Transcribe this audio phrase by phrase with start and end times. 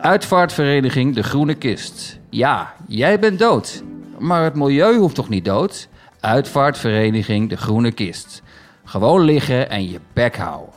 [0.00, 2.18] Uitvaartvereniging De Groene Kist.
[2.30, 3.82] Ja, jij bent dood.
[4.18, 5.88] Maar het milieu hoeft toch niet dood?
[6.20, 8.42] Uitvaartvereniging De Groene Kist.
[8.84, 10.74] Gewoon liggen en je bek houden.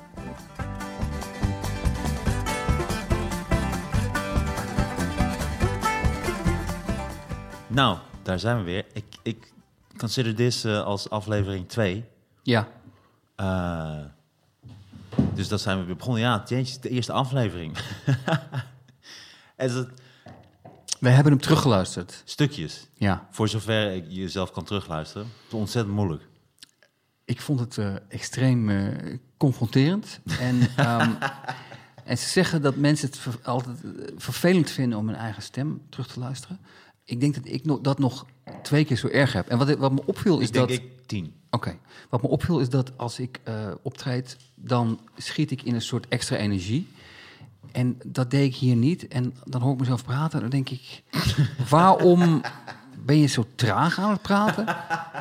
[7.68, 8.86] Nou, daar zijn we weer.
[8.94, 9.54] Ik, ik
[9.98, 12.06] consider dit eh, als aflevering 2.
[12.44, 12.68] Ja,
[15.34, 16.22] dus dat zijn we weer begonnen.
[16.22, 17.78] Ja, jeetje, de eerste aflevering.
[19.62, 19.88] en dat,
[21.00, 22.22] we hebben hem teruggeluisterd.
[22.26, 22.88] stukjes.
[22.94, 25.28] Ja, Voor zover ik jezelf kan terugluisteren.
[25.28, 26.24] Het is ontzettend moeilijk.
[27.26, 30.20] ik vond het eh, extreem eh, confronterend.
[30.40, 31.12] En, ehm,
[32.04, 35.82] en ze zeggen dat mensen het ver- altijd eh, vervelend vinden om hun eigen stem
[35.90, 36.60] terug te luisteren.
[37.06, 38.26] Ik denk dat ik dat nog
[38.64, 39.48] twee keer zo erg heb.
[39.48, 40.78] En wat, wat me opviel is Ik denk dat...
[40.78, 41.34] ik tien.
[41.50, 41.78] Oké.
[42.10, 43.40] Wat me opviel is dat als ik
[43.82, 46.88] optreed, dan schiet ik in een soort extra energie.
[47.72, 49.08] En dat deed ik hier niet.
[49.08, 51.04] En dan hoor ik mezelf praten en dan denk ik...
[51.70, 52.42] waarom
[53.06, 54.66] ben je zo traag aan het praten?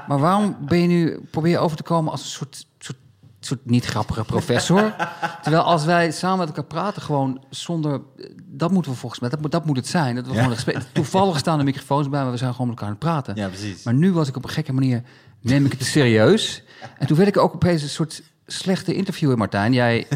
[0.09, 1.19] Maar waarom ben je nu...
[1.31, 2.67] probeer je over te komen als een soort...
[2.79, 2.99] soort
[3.43, 4.95] soort niet grappige professor.
[5.43, 8.01] Terwijl als wij samen met elkaar praten, gewoon zonder...
[8.47, 10.15] Dat moeten we volgens mij, dat, moet- dat moet het zijn.
[10.15, 10.57] Dat we gewoon
[10.93, 13.37] Toevallig staan de microfoons bij, maar we zijn gewoon met elkaar aan het praten.
[13.37, 13.83] Ja, precies.
[13.83, 15.03] Maar nu was ik op een gekke manier,
[15.41, 16.63] neem ik het te serieus.
[16.99, 19.73] En toen werd ik ook opeens een soort slechte interviewer, Martijn.
[19.73, 20.07] Jij,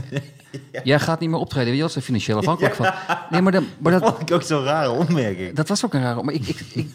[0.84, 2.92] jij gaat niet meer optreden, weet je, er financieel afhankelijk van.
[3.30, 5.54] Nee, maar, Dat dat, vond ik ook zo'n rare opmerking.
[5.54, 6.22] dat was ook een rare...
[6.22, 6.88] Maar ik, ik, ik,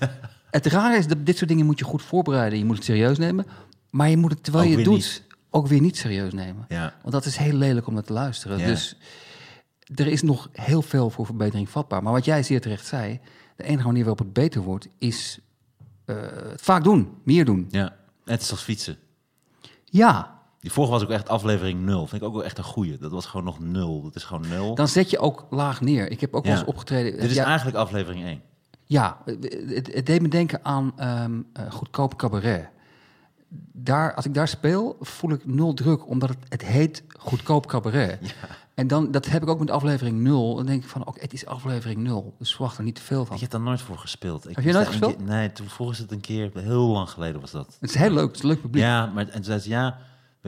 [0.51, 2.59] het rare is dat dit soort dingen moet je goed voorbereiden.
[2.59, 3.45] Je moet het serieus nemen.
[3.89, 5.23] Maar je moet het, terwijl Ook je het doet, niet.
[5.49, 6.65] ook weer niet serieus nemen.
[6.67, 6.93] Ja.
[7.01, 8.57] Want dat is heel lelijk om naar te luisteren.
[8.57, 8.95] Dus
[9.95, 12.03] er is nog heel veel voor verbetering vatbaar.
[12.03, 13.19] Maar wat jij zeer terecht zei,
[13.55, 15.39] de enige manier waarop het beter wordt, is
[16.05, 16.15] eh,
[16.51, 17.67] het vaak doen, meer doen.
[17.69, 17.95] ja.
[18.25, 18.97] Het is als fietsen.
[19.85, 22.07] Ja, Die vorige was ook echt aflevering 0.
[22.07, 22.97] Vind ik ook wel echt een goeie.
[22.97, 24.01] Dat was gewoon nog 0.
[24.01, 24.75] Dat is gewoon 0.
[24.75, 26.11] dan zet je ook laag neer.
[26.11, 27.19] Ik heb ook wel eens opgetreden.
[27.19, 28.41] Dit is ja, eigenlijk aflevering 1.
[28.85, 32.69] ja, het, het deed me denken aan ehm, eh, goedkoop cabaret.
[33.71, 38.35] Daar, als ik daar speel, voel ik nul druk, omdat het, het heet goedkoop cabaret.
[38.73, 40.55] En dan, dat heb ik ook met aflevering 0.
[40.55, 42.35] Dan denk ik van, oké, het is aflevering 0.
[42.37, 43.35] Dus verwacht er niet te veel van.
[43.35, 44.49] Ik heb daar nooit voor gespeeld.
[44.49, 45.15] Ik Heb je nooit gespeeld?
[45.15, 47.77] keer- nee, toen vroegen ze het een keer, heel lang geleden was dat.
[47.79, 48.83] Het is heel leuk, het is een leuk publiek.
[48.83, 49.97] Ja, maar en toen zei ze, ja,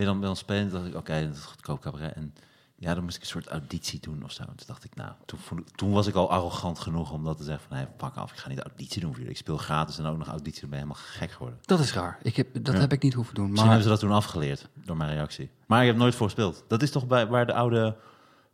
[0.01, 0.69] je dan bij ons spelen?
[0.69, 2.13] Toen dacht ik, oké, dat is goedkoop cabaret.
[2.13, 2.33] En
[2.75, 4.41] ja, dan moest ik een soort auditie doen of zo.
[4.41, 7.37] En toen dacht ik, nou, toen, ik- toen was ik al arrogant genoeg om dat
[7.37, 9.31] te zeggen van, hey, pak af, ik ga niet auditie doen voor jullie.
[9.33, 11.59] Ik speel gratis en ook nog auditie, dan ben je helemaal gek geworden.
[11.61, 12.17] Dat is raar.
[12.21, 12.79] Ik heb, dat Ja.
[12.79, 13.43] heb ik niet hoeven doen.
[13.49, 15.49] Misschien Maar hebben ze dat toen afgeleerd door mijn reactie.
[15.67, 16.63] Maar ik heb nooit voor gespeeld.
[16.67, 17.97] Dat is toch bij waar de oude,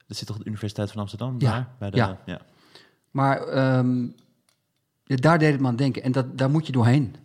[0.07, 1.35] dat zit toch de Universiteit van Amsterdam?
[1.37, 2.17] Ja, Daar, bij de, ja.
[2.25, 2.39] ja.
[3.11, 3.55] Maar
[5.03, 6.03] ja, daar deed het me aan denken.
[6.03, 7.15] En dat, daar moet je doorheen.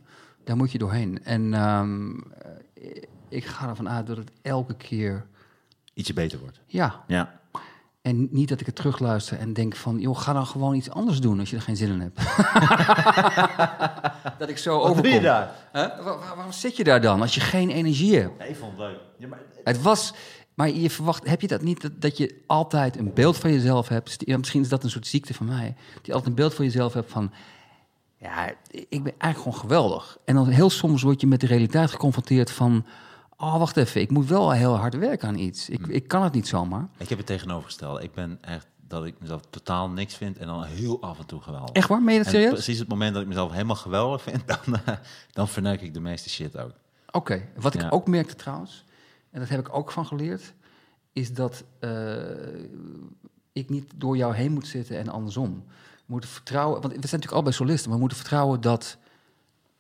[0.45, 1.25] Daar moet je doorheen.
[1.25, 2.11] En ehm,
[2.75, 3.03] eh,
[3.33, 5.27] ik ga ervan uit dat het elke keer...
[5.95, 6.61] Ietsje beter wordt.
[6.67, 7.41] Ja, Ja.
[8.03, 9.99] en niet dat ik het terugluister en denk van...
[10.01, 12.21] joh, ga dan gewoon iets anders doen als je er geen zin in hebt.
[14.39, 15.13] dat ik zo overkom.
[15.13, 15.21] Hè?
[15.23, 18.33] Waar- waar- waarom zit je daar dan als je geen energie hebt?
[18.39, 18.99] Ja, ik vond het leuk.
[19.19, 20.15] Ja, maar, Het was,
[20.55, 23.89] maar je verwacht, heb je dat niet, dat, dat je altijd een beeld van jezelf
[23.89, 24.27] hebt?
[24.39, 25.75] Misschien is dat een soort ziekte van mij.
[25.95, 27.33] Dat je altijd een beeld van jezelf hebt van,
[28.17, 30.19] ja, ik ben eigenlijk gewoon geweldig.
[30.25, 32.85] En dan heel soms word je met de realiteit geconfronteerd van,
[33.43, 35.69] oh, wacht even, ik moet wel heel hard werken aan iets.
[35.69, 36.89] Ik, ik kan het niet zomaar.
[36.97, 38.03] ik heb het tegenovergestelde.
[38.03, 41.41] Ik ben echt dat ik mezelf totaal niks vind en dan heel af en toe
[41.41, 41.71] geweldig.
[41.75, 42.03] Echt waar?
[42.03, 42.53] Meen je dat En serieus?
[42.53, 44.95] precies het moment dat ik mezelf helemaal geweldig vind, dan, eh,
[45.33, 46.73] dan verneuk ik de meeste shit ook.
[47.11, 47.87] Oké, wat Ja.
[47.87, 48.85] ik ook merkte trouwens,
[49.31, 50.55] en dat heb ik ook van geleerd,
[51.13, 52.15] is dat eh,
[53.53, 55.65] ik niet door jou heen moet zitten en andersom.
[55.97, 58.97] We moeten vertrouwen, want we zijn natuurlijk allebei solisten, maar we moeten vertrouwen dat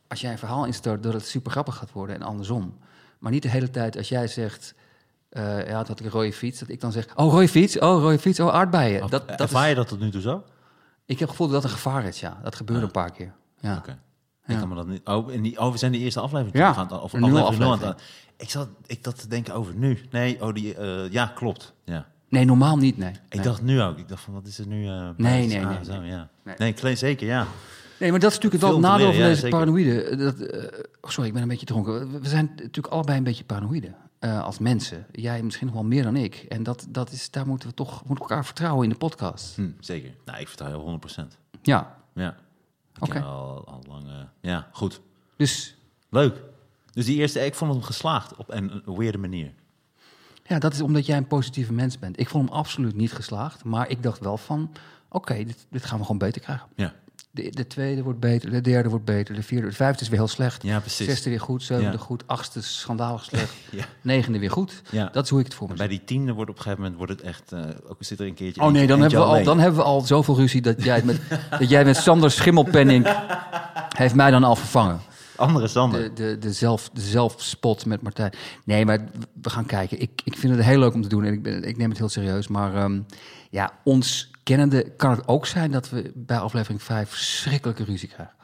[0.08, 2.78] als jij een verhaal instart, dat het super grappig gaat worden en andersom.
[3.22, 4.74] Maar niet de hele tijd als jij zegt,
[5.28, 8.02] eh ja, dat ik een rode fiets, dat ik dan zeg, oh, rode fiets, oh,
[8.02, 9.00] rode fiets, oh, aardbeien.
[9.00, 10.44] Dat, dat Ervaar is, je dat tot nu toe zo?
[11.06, 12.40] ik heb het gevoel dat dat een gevaar is, ja.
[12.42, 13.32] Dat gebeurde een paar keer.
[13.60, 13.76] Ja.
[13.76, 13.98] Oké.
[14.46, 14.52] Ja.
[14.54, 15.00] Ik kan me dat niet.
[15.08, 16.56] Oh, in die, oh, we zijn de eerste aflevering.
[16.56, 17.96] Ja, gaan, of een aflevering aan aflevering.
[18.36, 19.98] Ik zat ik dat te denken over nu.
[20.10, 21.72] Nee, oh, die, eh, ja, klopt.
[21.84, 22.06] Ja.
[22.28, 23.10] Nee, normaal niet, nee.
[23.28, 23.44] Ik Nee.
[23.44, 23.98] dacht nu ook.
[23.98, 24.86] Ik dacht van, wat is er nu?
[24.86, 26.10] eh, Nee, bij- nee, ah, nee, Zo, nee.
[26.10, 26.28] ja.
[26.44, 26.54] Nee.
[26.58, 27.46] Nee, klein, zeker, ja.
[27.98, 29.58] Nee, maar dat is natuurlijk het nadeel van ja, deze zeker.
[29.58, 30.16] paranoïde.
[30.16, 32.20] Dat, eh, sorry, ik ben een beetje dronken.
[32.20, 35.06] We- zijn natuurlijk allebei een beetje paranoïde eh, als mensen.
[35.12, 36.34] Jij misschien nog wel meer dan ik.
[36.48, 39.56] En dat, dat is, daar moeten we toch moeten we elkaar vertrouwen in de podcast.
[39.56, 40.14] Hm, zeker.
[40.24, 41.38] Nou, ik vertrouw je 100%.
[41.62, 42.36] Ja, Ja.
[43.00, 43.20] Oké.
[43.22, 44.06] al, al lang.
[44.08, 45.00] eh, ja, goed.
[45.36, 45.76] dus
[46.10, 46.42] Leuk.
[46.92, 49.52] Dus die eerste, ik vond hem geslaagd op een, een weirde manier.
[50.44, 52.20] ja, dat is omdat jij een positieve mens bent.
[52.20, 53.64] Ik vond hem absoluut niet geslaagd.
[53.64, 54.72] Maar ik dacht wel van,
[55.08, 56.66] oké, dit, dit gaan we gewoon beter krijgen.
[56.76, 56.94] Ja.
[57.34, 60.18] De, de tweede wordt beter, de derde wordt beter, de vierde, de vijfde is weer
[60.18, 60.62] heel slecht.
[60.62, 61.06] Ja, precies.
[61.06, 61.98] Zesde weer goed, zevende Ja.
[61.98, 63.84] goed, achtste schandalig slecht, Ja.
[64.02, 64.82] negende weer goed.
[64.90, 65.08] Ja.
[65.12, 66.98] Dat is hoe ik het voor me Bij die tiende wordt op een gegeven moment
[67.00, 67.52] wordt het echt...
[67.52, 68.60] eh, ook zit er een keertje...
[68.62, 71.20] Oh nee, dan hebben, we al, dan hebben we al zoveel ruzie dat jij met,
[71.58, 73.16] dat jij met Sander Schimmelpenning
[73.96, 75.00] heeft mij dan al vervangen.
[75.36, 76.02] Andere Sander.
[76.02, 78.32] De, de, de, zelf, de zelfspot met Martijn.
[78.64, 78.98] Nee, maar
[79.42, 80.00] we gaan kijken.
[80.00, 81.98] Ik, ik vind het heel leuk om te doen en ik, ben, ik neem het
[81.98, 82.48] heel serieus.
[82.48, 83.00] Maar ehm,
[83.50, 88.34] ja, ons kennende kan het ook zijn dat we bij aflevering 5 verschrikkelijke ruzie krijgen.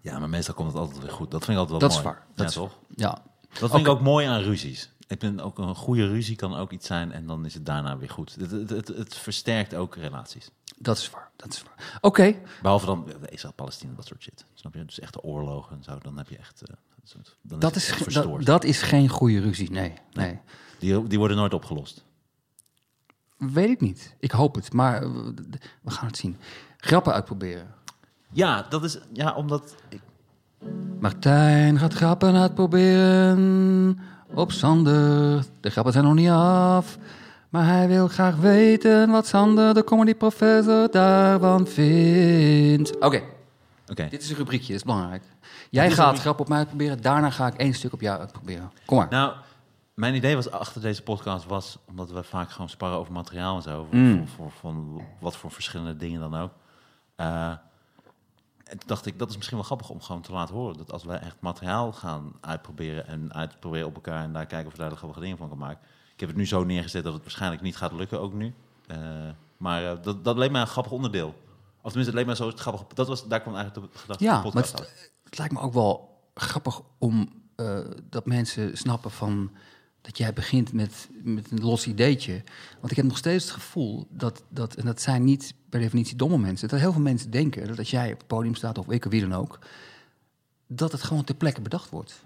[0.00, 1.30] Ja, maar meestal komt het altijd weer goed.
[1.30, 2.14] Dat vind ik altijd wel Dat is mooi.
[2.16, 2.26] waar.
[2.28, 2.78] Dat ja, is toch?
[2.94, 3.22] Ja,
[3.58, 4.90] Dat vind ik ook mooi aan ruzies.
[5.06, 7.96] Ik vind ook een goede ruzie kan ook iets zijn en dan is het daarna
[7.98, 8.34] weer goed.
[8.40, 10.50] Het, het, het, het versterkt ook relaties.
[10.78, 11.30] dat is waar.
[11.36, 11.98] Dat is waar.
[12.00, 14.44] Oké, Behalve dan Israël, Palestina, dat soort shit.
[14.54, 14.84] Snap je?
[14.84, 15.98] Dus echte oorlogen en zo.
[15.98, 16.62] Dan heb je echt.
[17.42, 19.70] dan dat, is, dat, dat is geen goede ruzie.
[19.70, 20.40] Nee, nee.
[20.78, 22.04] Die, die worden nooit opgelost.
[23.40, 24.14] Weet ik niet.
[24.18, 25.08] Ik hoop het, maar eh,
[25.82, 26.36] we gaan het zien.
[26.76, 27.66] Grappen uitproberen.
[28.32, 28.98] Ja, dat is.
[29.12, 29.74] Ja, omdat.
[29.88, 30.00] Ik,
[31.00, 33.98] Martijn gaat grappen uitproberen
[34.34, 35.44] op Sander.
[35.60, 36.98] De grappen zijn nog niet af.
[37.48, 42.94] Maar hij wil graag weten wat Sander, de comedy professor, daarvan vindt.
[43.00, 43.22] Oké,
[43.90, 44.06] Oké.
[44.10, 45.22] dit is een rubriekje, dat is belangrijk.
[45.70, 46.20] Jij gaat rubriek.
[46.20, 48.70] grappen op mij uitproberen, daarna ga ik één stuk op jou uitproberen.
[48.84, 49.06] Kom maar.
[49.10, 49.32] Nou,
[50.00, 53.62] mijn idee was achter deze podcast was omdat we vaak gewoon sparren over materiaal en
[53.62, 53.86] zo.
[53.90, 54.28] Mm.
[54.28, 56.52] Voor, voor, van wat voor verschillende dingen dan ook.
[57.16, 57.48] Eh,
[58.64, 60.76] en toen dacht ik, dat is misschien wel grappig om gewoon te laten horen.
[60.76, 64.72] Dat als wij echt materiaal gaan uitproberen en uitproberen op elkaar en daar kijken of
[64.72, 65.80] we daar grappige dingen van kan maken.
[66.12, 68.54] Ik heb het nu zo neergezet dat het waarschijnlijk niet gaat lukken, ook nu.
[68.86, 68.98] Eh,
[69.56, 71.28] maar eh, dat, dat leek mij een grappig onderdeel.
[71.82, 72.86] Of tenminste, het leek mij zo grappig.
[72.86, 74.88] Dat was, daar kwam eigenlijk de gedachte Ja, maar podcast uit.
[74.88, 77.38] het, het lijkt me ook wel grappig om
[78.10, 79.50] dat mensen snappen van
[80.00, 82.42] dat jij begint met, met een los ideetje.
[82.78, 86.16] Want ik heb nog steeds het gevoel dat, dat, en dat zijn niet per definitie
[86.16, 88.88] domme mensen, dat heel veel mensen denken dat als jij op het podium staat, of
[88.88, 89.58] ik of wie dan ook,
[90.66, 92.24] dat het gewoon ter plekke bedacht wordt.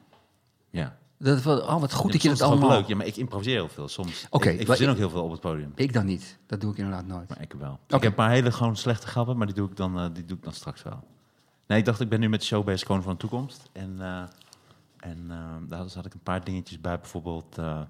[0.70, 0.98] Ja.
[1.18, 2.68] Dat, oh, wat goed Ja, dat je dat allemaal...
[2.68, 2.86] leuk.
[2.86, 3.88] Ja, maar ik improviseer heel veel.
[3.88, 4.26] Soms.
[4.30, 5.72] Oké, ik, ik verzin ook heel veel op het podium.
[5.74, 6.38] Ik dan niet.
[6.46, 7.28] Dat doe ik inderdaad nooit.
[7.28, 7.78] Maar ik wel.
[7.86, 10.24] Ik heb een paar hele gewoon slechte grappen, maar die doe ik dan, eh, die
[10.24, 11.04] doe ik dan straks wel.
[11.66, 13.70] Nee, ik dacht, ik ben nu met de show bezig, Koning van de Toekomst.
[13.72, 14.22] En, eh,
[15.04, 16.98] en eh, daar zat ik een paar dingetjes bij.
[17.00, 17.80] Bijvoorbeeld, eh,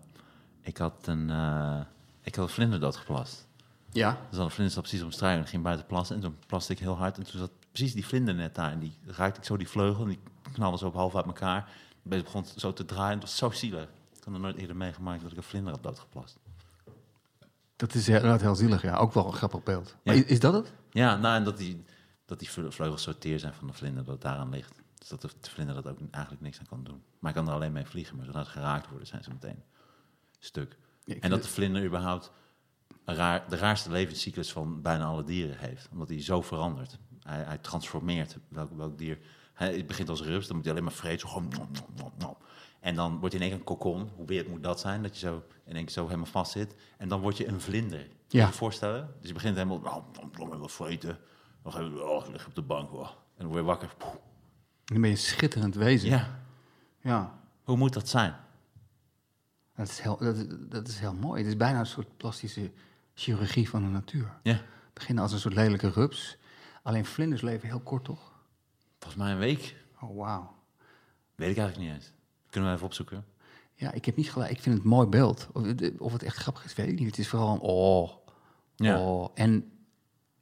[0.60, 1.80] ik had een, eh,
[2.22, 3.46] ik had een vlinder doodgeplast.
[3.90, 4.18] Ja.
[4.28, 6.16] Dus dan een vlinder zat precies mijn strui en ging buiten plassen.
[6.16, 7.18] En toen plaste ik heel hard.
[7.18, 8.70] En toen zat precies die vlinder net daar.
[8.70, 10.20] En die raakte ik zo die vleugel en die
[10.52, 11.68] knalde zo op half uit elkaar.
[12.08, 13.12] Het begon zo te draaien.
[13.12, 13.82] Het was zo zielig.
[13.82, 16.38] Ik had er nooit eerder meegemaakt dat ik een vlinder had doodgeplast.
[17.76, 18.96] Dat is inderdaad heel zielig, ja.
[18.96, 19.96] Ook wel een grappig beeld.
[20.04, 20.72] Maar is, is dat het?
[20.90, 21.84] Ja, nou, en dat die,
[22.24, 24.82] dat die vle- vleugels zo teer zijn van de vlinder, dat daaraan ligt.
[25.08, 27.02] Dus dat de vlinder dat ook eigenlijk niks aan kan doen.
[27.18, 29.62] Maar hij kan er alleen mee vliegen, maar zodra ze geraakt worden, zijn ze meteen
[30.38, 30.78] stuk.
[31.04, 32.32] Ja, En dat de vlinder überhaupt
[33.04, 35.88] raar, de raarste levenscyclus van bijna alle dieren heeft.
[35.92, 36.98] Omdat hij zo verandert.
[37.22, 39.18] Hij, hij transformeert welk, welk dier.
[39.54, 41.28] Hij het begint als rups, dan moet hij alleen maar vreten.
[41.28, 42.36] Gewoon nom, nom, nom, nom.
[42.80, 44.10] En dan wordt hij in één keer een kokon.
[44.16, 45.02] Hoe weird moet dat zijn?
[45.02, 46.74] Dat je zo in één keer zo helemaal vast zit.
[46.98, 47.98] En dan word je een vlinder.
[47.98, 48.46] Kun je Ja.
[48.46, 49.14] je voorstellen?
[49.18, 49.78] Dus je begint helemaal...
[49.80, 50.02] Nou,
[50.38, 51.18] nom, nom, vreten.
[51.62, 52.04] Dan ga je...
[52.08, 52.92] Oh, lig op de bank.
[52.92, 53.08] Oh.
[53.08, 53.94] En dan word je wakker.
[53.98, 54.14] Poeh.
[54.84, 56.08] Dan ben je een schitterend wezen.
[56.08, 56.40] Ja.
[57.00, 57.38] ja.
[57.64, 58.34] Hoe moet dat zijn?
[59.76, 61.38] Dat is, heel, dat, is- dat is heel mooi.
[61.40, 62.70] Het is bijna een soort plastische
[63.14, 64.32] chirurgie van de natuur.
[64.42, 64.60] Ja.
[64.92, 66.36] Beginnen als een soort lelijke rups.
[66.82, 68.32] Alleen vlinders leven heel kort, toch?
[68.98, 69.76] Volgens mij een week.
[70.00, 70.54] Oh, wauw.
[71.34, 72.12] Weet ik eigenlijk niet eens.
[72.50, 73.24] Kunnen we even opzoeken?
[73.74, 74.50] Ja, ik heb niet gelijk.
[74.50, 75.48] Ik vind het een mooi beeld.
[75.52, 77.06] Of, het- of het echt grappig is, weet ik niet.
[77.06, 78.10] Het is vooral een oh.
[78.76, 79.00] Ja.
[79.00, 79.30] oh.
[79.34, 79.72] En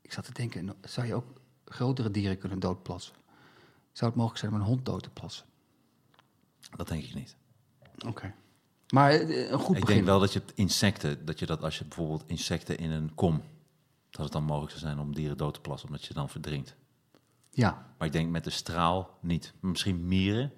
[0.00, 3.14] ik zat te denken, zou je ook grotere dieren kunnen doodplassen?
[3.92, 5.44] Zou het mogelijk zijn om een hond dood te plassen?
[6.76, 7.36] Dat denk ik niet.
[8.06, 8.34] Oké.
[8.92, 9.94] Maar eh, een goed Ik begin.
[9.96, 13.42] denk wel dat je insecten, dat je dat als je bijvoorbeeld insecten in een kom,
[14.10, 16.74] dat het dan mogelijk zou zijn om dieren dood te plassen, omdat je dan verdrinkt.
[17.50, 19.52] Ja, Maar ik denk met de straal niet.
[19.60, 20.52] Misschien mieren,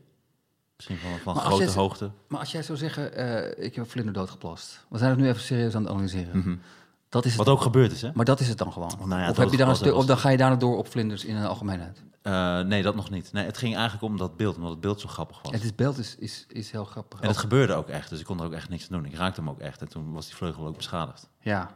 [0.77, 2.11] misschien van, van grote hoogte.
[2.29, 4.85] maar als jij zou zeggen, eh, ik heb vlinder doodgeplast.
[4.89, 6.63] We zijn het nu even serieus aan het analyseren.
[7.09, 7.45] Dat is het.
[7.47, 8.11] Wat ook gebeurd is, hè?
[8.15, 8.93] Maar dat is het dan gewoon.
[8.99, 10.57] Nou ja, of, heb je daar een was- stuk, dat of dan ga je daarna
[10.57, 12.03] door op vlinders in de algemeenheid.
[12.25, 13.33] Eh, nee, dat nog niet.
[13.33, 15.53] Nee, het ging eigenlijk om dat beeld, omdat het beeld zo grappig was.
[15.53, 17.21] Het is, beeld is, is, is heel grappig.
[17.21, 19.05] En het gebeurde ook echt, dus ik kon er ook echt niks aan doen.
[19.07, 21.29] Ik raakte hem ook echt en toen was die vleugel ook beschadigd.
[21.41, 21.71] Ja.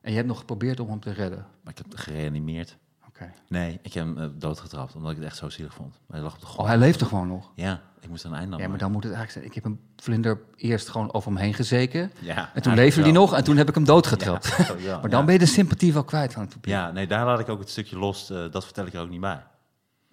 [0.00, 1.46] En je hebt nog geprobeerd om hem te redden.
[1.62, 2.76] Maar ik heb gereanimeerd.
[3.08, 3.32] Oké.
[3.48, 6.00] Nee, ik heb hem eh, doodgetrapt, omdat ik het echt zo zielig vond.
[6.10, 6.60] Hij lag op de grond.
[6.60, 7.50] Oh, hij leefde gewoon nog.
[7.54, 9.44] Ja, ik moest een einde Ja, maar dan moet het eigenlijk zijn.
[9.44, 12.12] Ik heb een vlinder eerst gewoon over hem heen gezeken.
[12.20, 14.56] Ja, En toen leefde hij nog en toen heb ik hem doodgetrapt.
[14.78, 15.24] Ja, maar dan ja.
[15.24, 16.74] ben je de sympathie wel kwijt van het publiek.
[16.74, 18.30] Ja, nee, daar laat ik ook het stukje los.
[18.30, 19.42] eh, dat vertel ik er ook niet bij.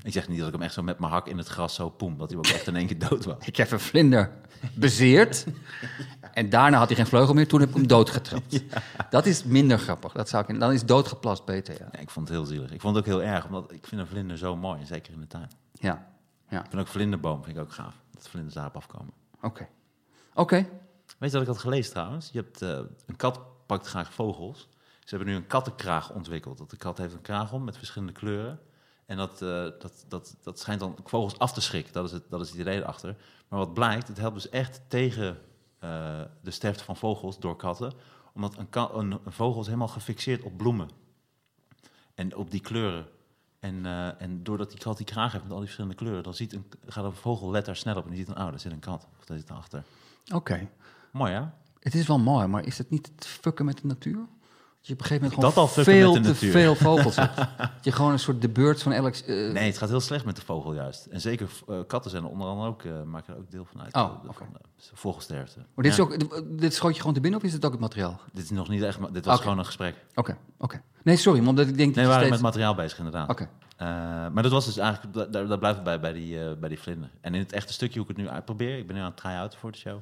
[0.04, 1.90] Ik zeg niet dat ik hem echt zo met mijn hak in het gras zo
[1.90, 3.36] poem, dat hij ook echt in één keer dood was.
[3.46, 4.32] Ik heb een vlinder
[4.74, 5.46] bezeerd.
[6.34, 7.48] En daarna had hij geen vleugel meer.
[7.48, 8.64] Toen heb ik hem doodgetrapt.
[9.10, 10.12] Dat is minder grappig.
[10.12, 11.88] Dat zou ik, dan is doodgeplast beter, ja.
[11.92, 12.72] Ja, ik vond het heel zielig.
[12.72, 15.20] Ik vond het ook heel erg, omdat ik vind een vlinder zo mooi, zeker in
[15.20, 15.50] de tuin.
[15.74, 16.08] Ja,
[16.50, 16.60] ja.
[16.60, 19.14] Ik vind ook vlinderboom vind ik ook gaaf, dat de vlinders daarop afkomen.
[19.42, 19.68] Oké.
[20.34, 20.68] Oké.
[21.18, 22.30] Weet je wat ik had gelezen trouwens?
[22.32, 24.70] Je hebt, eh, een kat pakt graag vogels.
[25.00, 26.58] Ze hebben nu een kattenkraag ontwikkeld.
[26.58, 28.60] Dat de kat heeft een kraag om met verschillende kleuren.
[29.10, 31.94] En dat, eh, dat, dat, dat schijnt dan vogels af te schrikken.
[31.94, 33.16] Dat is, het, dat is het idee erachter.
[33.48, 35.38] Maar wat blijkt, het helpt dus echt tegen
[35.80, 37.94] eh, de sterfte van vogels door katten.
[38.34, 40.90] Omdat een, ka- een, een vogel is helemaal gefixeerd op bloemen.
[42.16, 43.08] En op die kleuren.
[43.60, 46.24] En, eh, en doordat die kat die kraag heeft met al die verschillende kleuren...
[46.24, 48.38] dan ziet een, gaat een vogel let daar snel op en die ziet een...
[48.38, 49.08] oh, daar zit een kat.
[49.20, 49.84] Of daar zit erachter.
[50.34, 50.70] Oké.
[51.12, 51.44] Mooi, hè?
[51.80, 54.28] Het is wel mooi, maar is het niet het fucken met de natuur?
[54.82, 56.52] Je op een gegeven moment Dat gewoon veel te natuur.
[56.52, 57.36] veel vogels hebt.
[57.58, 59.16] Dat je gewoon een soort de beurt van elk...
[59.16, 61.06] eh, Nee, het gaat heel slecht met de vogel juist.
[61.06, 63.82] En zeker eh, katten zijn er onder andere ook, eh, maken er ook deel van
[63.82, 63.96] uit.
[63.96, 64.46] Oh, oké.
[64.94, 65.58] vogelsterfte.
[65.76, 67.72] Maar dit, Ja, is ook, dit schoot je gewoon te binnen of is het ook
[67.72, 68.20] het materiaal?
[68.34, 69.96] dit is nog niet echt, maar dit was gewoon een gesprek.
[70.16, 70.82] Oké, oké.
[71.04, 72.42] Nee, sorry, omdat ik denk Nee, dat we je waren steeds...
[72.42, 73.30] met materiaal bezig inderdaad.
[73.30, 73.50] Oké,
[74.34, 76.80] maar dat was dus eigenlijk, da- daar, daar blijft het bij, bij die, bij die
[76.80, 77.10] vlinder.
[77.22, 79.18] En in het echte stukje hoe ik het nu uitprobeer, ik ben nu aan het
[79.18, 80.00] try-out voor de show,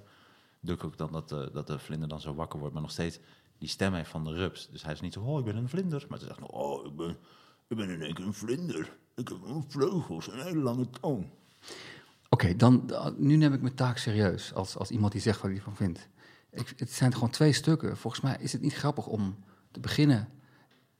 [0.59, 3.19] doe ik ook dan dat, dat de vlinder dan zo wakker wordt, maar nog steeds
[3.57, 4.69] die stem heeft van de rups.
[4.71, 6.95] Dus hij is niet zo, oh, ik ben een vlinder, maar ze zegt, oh, ik
[6.95, 7.17] ben,
[7.67, 8.97] ik ben in één keer een vlinder.
[9.15, 11.29] Ik heb een vleugels en een hele lange tong.
[12.29, 15.49] Oké, dan uh, nu neem ik mijn taak serieus als, als iemand die zegt wat
[15.49, 16.07] hij ervan vindt.
[16.51, 17.97] Ik, het zijn gewoon twee stukken.
[17.97, 19.37] Volgens mij is het niet grappig om
[19.71, 20.29] te beginnen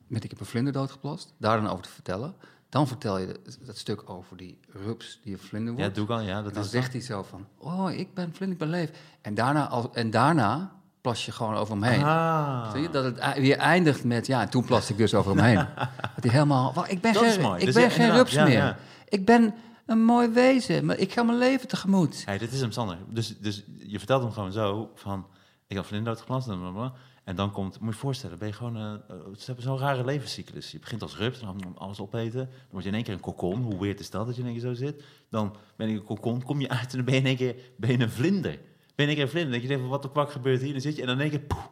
[0.07, 2.35] met ik heb een vlinder doodgeplast, daar dan over te vertellen.
[2.69, 5.95] Dan vertel je dat, stuk over die rups die een vlinder Ja, wordt.
[5.95, 6.37] dat doe ik al, ja.
[6.37, 8.91] en Dat dan is zegt hij zo van, oh, ik ben vlinder, ik ben leef.
[9.21, 10.76] En daarna, als, en daarna
[11.07, 12.03] plas je gewoon over hem heen.
[12.03, 12.71] Ah.
[12.71, 15.45] Zie je, dat het weer eindigt met, ja, en toen plaste ik dus over hem
[15.45, 15.55] heen.
[16.15, 18.43] dat hij helemaal, "Wacht, ik ben Dat geen, ik Dus ben ja, geen rups ja,
[18.43, 18.53] meer.
[18.53, 18.77] ja.
[19.09, 19.53] Ik ben
[19.85, 22.21] een mooi wezen, maar ik ga mijn leven tegemoet.
[22.25, 22.97] Hey, dit is hem, Sander.
[23.09, 25.27] Dus, dus je vertelt hem gewoon zo van...
[25.67, 26.93] Ik heb vlinder doodgeplast en blablabla.
[27.23, 27.73] En dan komt...
[27.79, 28.77] Moet je je voorstellen, ben je gewoon...
[28.77, 30.71] eh, ze hebben zo'n rare levenscyclus.
[30.71, 32.45] Je begint als rups, dan alles opeten.
[32.45, 33.61] Dan word je in één keer een kokon.
[33.61, 35.03] Hoe weird is dat, dat je in één keer zo zit?
[35.29, 37.55] Dan ben je een kokon, kom je uit en dan ben je in één keer
[37.77, 38.59] ben je een vlinder.
[38.97, 39.51] Ben je keer een vlinder.
[39.51, 40.71] Dan denk je, even, wat de kwak gebeurt hier?
[40.71, 41.39] Dan zit je en dan één keer...
[41.39, 41.63] poeh,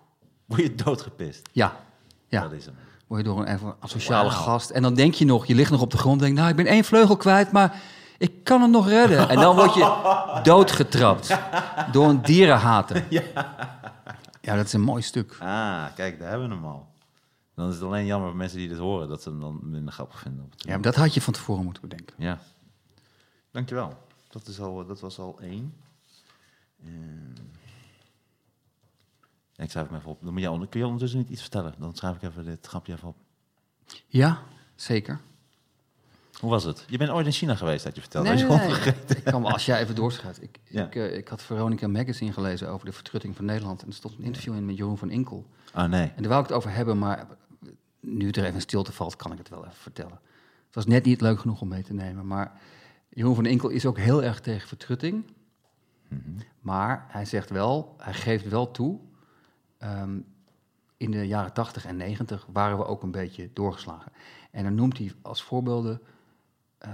[0.45, 1.49] word je doodgepist.
[1.51, 1.75] Ja,
[2.27, 2.41] ja.
[2.41, 2.75] Dat is hem.
[3.07, 4.69] Word je door een even asociale gast.
[4.69, 6.19] En dan denk je nog, je ligt nog op de grond.
[6.19, 7.81] Denk, nou, ik ben één vleugel kwijt, maar
[8.17, 9.29] ik kan hem nog redden.
[9.29, 10.01] En dan word je
[10.43, 11.37] doodgetrapt
[11.91, 13.05] door een dierenhater.
[13.09, 14.55] Ja.
[14.55, 15.37] dat is een mooi stuk.
[15.39, 16.87] Ah, kijk, daar hebben we hem al.
[17.55, 19.07] Dan is het alleen jammer voor mensen die dit horen...
[19.07, 20.47] dat ze hem dan minder grappig vinden.
[20.51, 22.15] Het Ja, maar dat had je van tevoren moeten bedenken.
[22.17, 22.39] Ja.
[23.51, 23.93] Dankjewel.
[24.29, 25.73] Dat, is al, dat was al één.
[26.83, 26.93] Ehm.
[29.55, 30.19] Ik schrijf hem even op.
[30.23, 31.73] Dan moet kun je ondertussen niet iets vertellen?
[31.79, 33.15] Dan schrijf ik even dit grapje even op.
[34.07, 34.41] Ja,
[34.75, 35.19] zeker.
[36.39, 36.85] Hoe was het?
[36.87, 38.25] Je bent ooit in China geweest, had je verteld.
[38.25, 39.17] Nee, je nee.
[39.17, 40.41] Ik kan, wel- als jij even doorschrijft.
[40.43, 40.85] Ik, Ja.
[40.85, 43.81] ik, eh, ik had Veronica Magazine gelezen over de vertrutting van Nederland.
[43.81, 45.45] En er stond een interview in met Jeroen van Inkel.
[45.73, 46.07] Ah, nee.
[46.15, 47.27] En daar wou ik het over hebben, maar
[47.99, 50.19] nu er even stilte valt, kan ik het wel even vertellen.
[50.65, 52.27] Het was net niet leuk genoeg om mee te nemen.
[52.27, 52.59] Maar
[53.09, 55.23] Jeroen van Inkel is ook heel erg tegen vertrutting.
[56.59, 58.99] Maar hij zegt wel, hij geeft wel toe.
[59.77, 60.17] ehm,
[60.97, 64.11] in de jaren 80 en 90 waren we ook een beetje doorgeslagen.
[64.51, 66.01] En dan noemt hij als voorbeelden.
[66.77, 66.89] eh,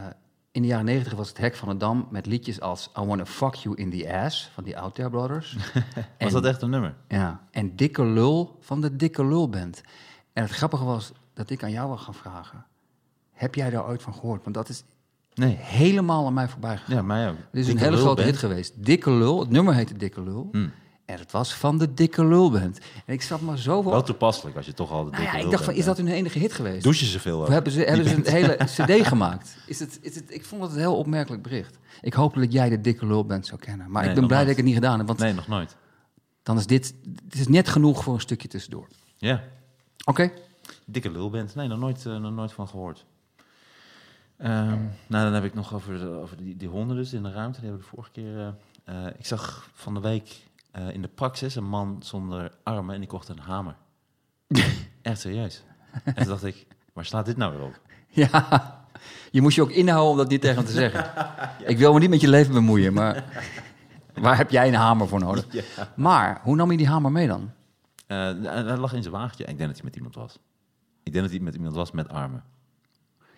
[0.51, 3.25] in de jaren 90 was het Hek van de Dam met liedjes als I Wanna
[3.25, 5.53] Fuck You in the Ass van die Out There Brothers.
[5.55, 6.95] Was En- dat echt een nummer?
[7.07, 9.81] ja, en Dikke Lul van de Dikke Lul Band.
[10.33, 12.65] En het grappige was dat ik aan jou wil gaan vragen.
[13.31, 14.43] Heb jij daar ooit van gehoord?
[14.43, 14.83] Want dat is
[15.33, 15.57] Nee.
[15.59, 16.95] helemaal aan mij voorbij gegaan.
[16.95, 17.35] Ja, mij ook.
[17.37, 18.27] Het is een hele grote band.
[18.27, 18.73] hit geweest.
[18.85, 20.47] Dikke Lul, het nummer heette Dikke Lul.
[20.51, 20.71] Hmm.
[21.05, 22.79] En het was van de Dikke Lul Band.
[23.05, 24.03] En ik zat maar zo Wel van...
[24.03, 26.07] toepasselijk als je toch al de Nou dikke ja, ik dacht van, is dat hun
[26.07, 26.83] enige hit geweest?
[26.83, 27.51] Douche ze veel Of ook?
[27.51, 28.57] hebben ze, hebben ze een hele
[29.01, 29.57] cd gemaakt?
[29.65, 31.77] Is het, is het, ik vond het een heel opmerkelijk bericht.
[32.01, 33.91] Ik hoop dat jij de Dikke Lul Band zou kennen.
[33.91, 34.49] Maar Nee, ik ben blij dat nooit.
[34.49, 35.07] ik het niet gedaan heb.
[35.07, 35.75] Want Nee, nog nooit.
[36.43, 36.93] dan is dit...
[37.29, 38.87] Is net genoeg voor een stukje tussendoor.
[39.17, 39.43] Ja.
[40.05, 40.31] Oké.
[40.85, 41.55] Dikke lul bent.
[41.55, 43.05] Nee, nog nooit, eh, nog nooit van gehoord.
[44.41, 47.31] Ehm, nou, dan heb ik nog over, de, over die, die honden dus in de
[47.31, 47.59] ruimte.
[47.59, 48.37] Die hebben we de vorige keer...
[48.37, 52.93] eh, eh, ik zag van de week eh, in de praxis een man zonder armen
[52.93, 53.75] en die kocht een hamer.
[55.01, 55.63] Echt serieus.
[56.03, 57.79] En toen dacht ik, waar slaat dit nou weer op?
[58.07, 58.85] Ja,
[59.31, 61.11] je moest je ook inhouden om dat niet tegen hem te zeggen.
[61.71, 63.43] Ik wil me niet met je leven bemoeien, maar
[64.13, 65.45] waar heb jij een hamer voor nodig?
[65.95, 67.51] Maar, hoe nam je die hamer mee dan?
[68.07, 69.43] Hij lag in zijn wagentje.
[69.45, 70.39] Ik denk dat hij met iemand was.
[71.03, 72.43] Ik denk dat hij met iemand was met armen.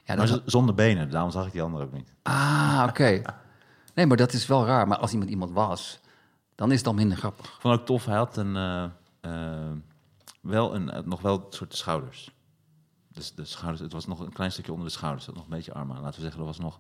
[0.04, 2.14] Ja, dat, zonder benen, daarom zag ik die andere ook niet.
[2.24, 3.22] ah, oké.
[3.94, 4.88] Nee, maar dat is wel raar.
[4.88, 6.00] Maar als iemand iemand was,
[6.56, 7.46] dan is het al minder grappig.
[7.46, 8.84] Ik vond het ook tof, hij had een, eh,
[9.22, 9.72] eh,
[10.42, 12.32] wel een, eh, nog wel een soort schouders.
[13.08, 15.26] dus de schouders, het was nog een klein stukje onder de schouders.
[15.26, 16.02] Dat nog een beetje arm aan.
[16.02, 16.80] Laten we zeggen, dat was nog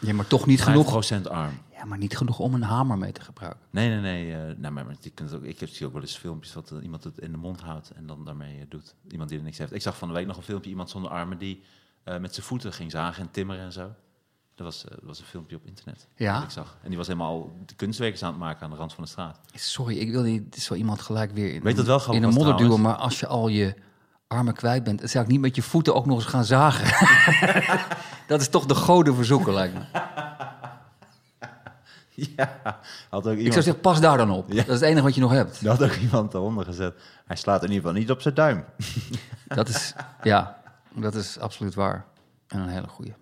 [0.00, 1.28] Ja, maar toch niet 5% genoeg.
[1.28, 1.58] arm.
[1.72, 3.60] Ja, maar niet genoeg om een hamer mee te gebruiken.
[3.70, 4.32] Nee, nee, nee.
[4.34, 6.52] eh nou, maar, maar je kunt het ook, ik heb zie ook wel eens filmpjes
[6.52, 8.94] dat iemand het in de mond houdt en dan daarmee doet.
[9.10, 9.72] Iemand die er niks heeft.
[9.72, 11.62] Ik zag van de week nog een filmpje, iemand zonder armen die
[12.16, 13.90] met zijn voeten ging zagen en timmeren en zo.
[14.54, 16.06] Dat was, eh, dat was een filmpje op internet.
[16.16, 16.34] Ja?
[16.34, 16.76] Dat ik zag.
[16.82, 19.38] En die was helemaal de kunstwerkjes aan het maken aan de rand van de straat.
[19.54, 22.34] Sorry, ik wil niet zo iemand gelijk weer in, Weet dat wel in een was
[22.34, 22.56] modder duwen.
[22.56, 22.82] trouwens?
[22.82, 23.74] Maar als je al je
[24.26, 26.86] armen kwijt bent, dan zou ik niet met je voeten ook nog eens gaan zagen.
[28.26, 29.80] dat is toch de goden verzoeken, lijkt me.
[32.36, 32.60] ja,
[33.10, 34.48] had ook Ik iemand, zou zeggen, pas daar dan op.
[34.48, 34.56] Ja.
[34.56, 35.60] Dat is het enige wat je nog hebt.
[35.60, 36.94] er had ook iemand eronder gezet.
[37.26, 38.64] Hij slaat in ieder geval niet op zijn duim.
[39.48, 40.58] Dat is, ja,
[40.94, 42.06] dat is absoluut waar.
[42.46, 43.14] En een hele goeie.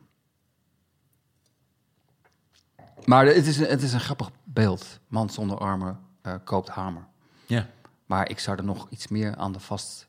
[3.04, 4.98] Maar het is, een- het is een grappig beeld.
[5.08, 7.06] Man zonder armen eh, koopt hamer.
[7.46, 7.66] Ja.
[8.06, 10.08] Maar ik zou er nog iets meer aan de vast...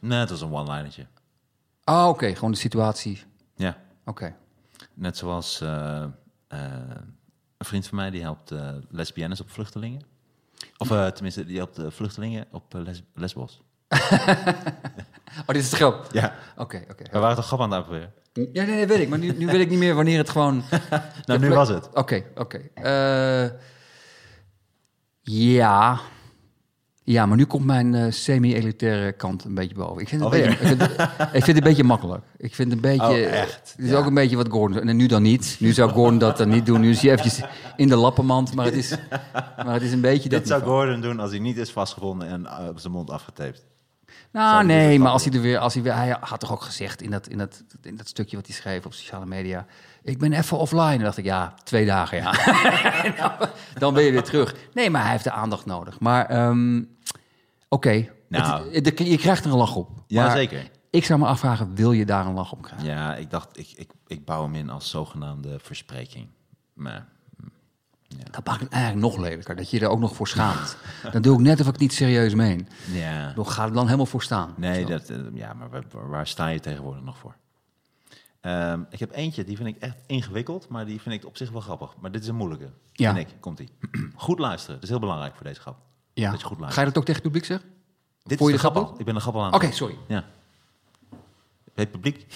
[0.00, 1.06] Nee, het was een one-linertje.
[1.84, 3.22] Ah, oké, gewoon de situatie.
[3.54, 3.76] Ja.
[4.04, 4.36] Oké.
[4.94, 6.08] Net zoals eh, eh,
[7.56, 8.52] een vriend van mij, die helpt
[8.90, 10.02] lesbiennes op vluchtelingen.
[10.78, 13.60] Of tenminste, die helpt vluchtelingen op Les- Lesbos.
[15.40, 16.06] Oh, dit is de grap.
[16.12, 16.34] Ja.
[16.56, 17.04] Oké, oké.
[17.12, 18.12] We waren toch grap aan het uitproberen?
[18.52, 19.08] Ja, nee, nee, weet ik.
[19.08, 20.62] Maar nu, nu weet ik niet meer wanneer het gewoon...
[21.24, 21.88] Nou, nu plek- was het.
[21.94, 22.58] Oké, oké.
[22.74, 23.50] Eh,
[25.22, 25.98] ja.
[27.04, 30.02] Ja, maar nu komt mijn eh, semi-elitaire kant een beetje boven.
[30.02, 32.24] Ik vind, het Oh, een beetje- ik, vind, het- ik vind het een beetje makkelijk.
[32.36, 33.06] Ik vind het een beetje...
[33.26, 33.72] Oh, echt?
[33.76, 33.96] Het is Ja.
[33.96, 34.88] ook een beetje wat Gordon...
[34.88, 35.56] En nu dan niet.
[35.58, 36.80] Nu zou Gordon dat dan niet doen.
[36.80, 37.40] Nu is hij eventjes
[37.76, 38.54] in de lappenmand.
[38.54, 38.90] Maar het is,
[39.64, 40.80] maar het is een beetje dat Dit zou niveau.
[40.84, 43.68] Gordon doen als hij niet is vastgebonden en eh, op zijn mond afgetaped.
[44.32, 47.02] Nou, nee, maar als hij er weer, als hij weer, hij had toch ook gezegd
[47.02, 49.66] in dat, in dat, in dat stukje wat hij schreef op sociale media,
[50.02, 50.90] ik ben even offline.
[50.92, 52.32] En dacht ik, ja, twee dagen, ja.
[53.78, 54.54] Dan ben je weer terug.
[54.74, 56.00] Nee, maar hij heeft de aandacht nodig.
[56.00, 56.82] Maar, ehm,
[57.68, 58.74] oké, Nou.
[58.74, 59.88] Het- het- je krijgt er een lach op.
[60.06, 60.70] Ja, zeker.
[60.90, 62.88] Ik zou me afvragen, wil je daar een lach op krijgen?
[62.88, 66.28] Ja, ik dacht, ik, ik, ik bouw hem in als zogenaamde verspreking.
[66.72, 67.06] Maar
[68.30, 70.76] Dat maakt het eigenlijk nog lelijker, dat je er ook nog voor schaamt.
[71.12, 72.68] Dan doe ik net of ik niet serieus meen.
[72.92, 74.54] ja, Dan ga er dan helemaal voor staan.
[74.56, 74.88] nee, Zo.
[74.88, 75.68] dat, eh, ja, maar
[76.08, 77.34] waar, sta je tegenwoordig nog voor?
[78.40, 81.50] Ehm, ik heb eentje, die vind ik echt ingewikkeld, maar die vind ik op zich
[81.50, 81.94] wel grappig.
[82.00, 83.14] Maar dit is een moeilijke, Ja.
[83.14, 83.34] vind ik.
[83.40, 83.68] Komt-ie.
[84.14, 85.76] Goed luisteren, dat is heel belangrijk voor deze grap.
[86.14, 86.30] ja.
[86.30, 86.72] dat je goed luistert.
[86.74, 87.68] Ga je dat ook tegen het publiek zeggen?
[88.22, 88.98] Dit Voor is je de de grap al.
[88.98, 89.54] Ik ben de grap al aan.
[89.54, 89.96] Oké, sorry.
[90.08, 90.24] Ja.
[91.74, 92.26] Het publiek.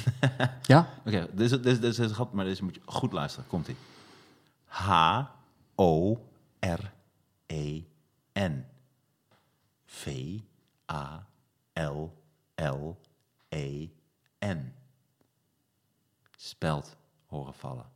[0.63, 0.89] Ja?
[1.07, 3.49] Oké, dit, is, dit, is, dit is een grap, maar deze moet je goed luisteren.
[3.49, 3.77] Komt-ie.
[5.77, 6.95] H-O-R-E-N.
[9.87, 11.25] V-A-L-L-E-N.
[16.37, 17.87] Speld horen vallen.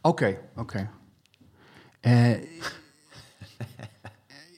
[0.00, 0.90] Oké, oké.
[2.00, 2.40] Eh,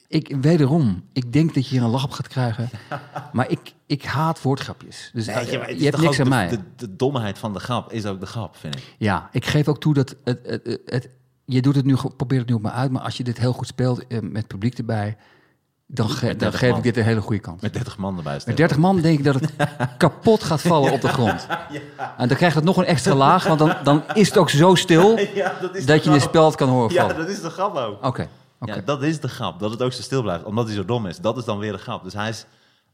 [0.07, 2.69] ik, wederom, ik denk dat je hier een lach op gaat krijgen.
[3.33, 5.09] Maar ik, ik haat woordgrapjes.
[5.13, 6.47] Dus je, hebt niks aan mij.
[6.49, 8.95] De, de domheid van de grap is ook de grap, vind ik.
[8.97, 10.39] Ja, ik geef ook toe dat het,
[10.85, 11.09] het,
[11.45, 12.91] je doet het nu, probeert het nu op me uit.
[12.91, 15.17] Maar als je dit heel goed speelt eh, met publiek erbij,
[15.87, 16.77] dan, ge- dan 30 geef man.
[16.77, 17.61] ik dit een hele goede kans.
[17.61, 18.55] Met 30 man erbij Met staan.
[18.55, 19.53] 30 man denk ik dat het
[19.97, 21.47] kapot gaat vallen op de grond.
[22.17, 24.75] En dan krijgt het nog een extra laag, want dan, dan is het ook zo
[24.75, 26.19] stil Ja, dat dat je de de grap.
[26.19, 27.15] speld kan horen Ja, vallen.
[27.17, 28.05] dat is de grap ook.
[28.05, 28.27] Oké,
[28.67, 29.59] Ja, dat is de grap.
[29.59, 30.43] Dat het ook zo stil blijft.
[30.43, 31.17] Omdat hij zo dom is.
[31.17, 32.03] Dat is dan weer de grap.
[32.03, 32.45] Dus hij is...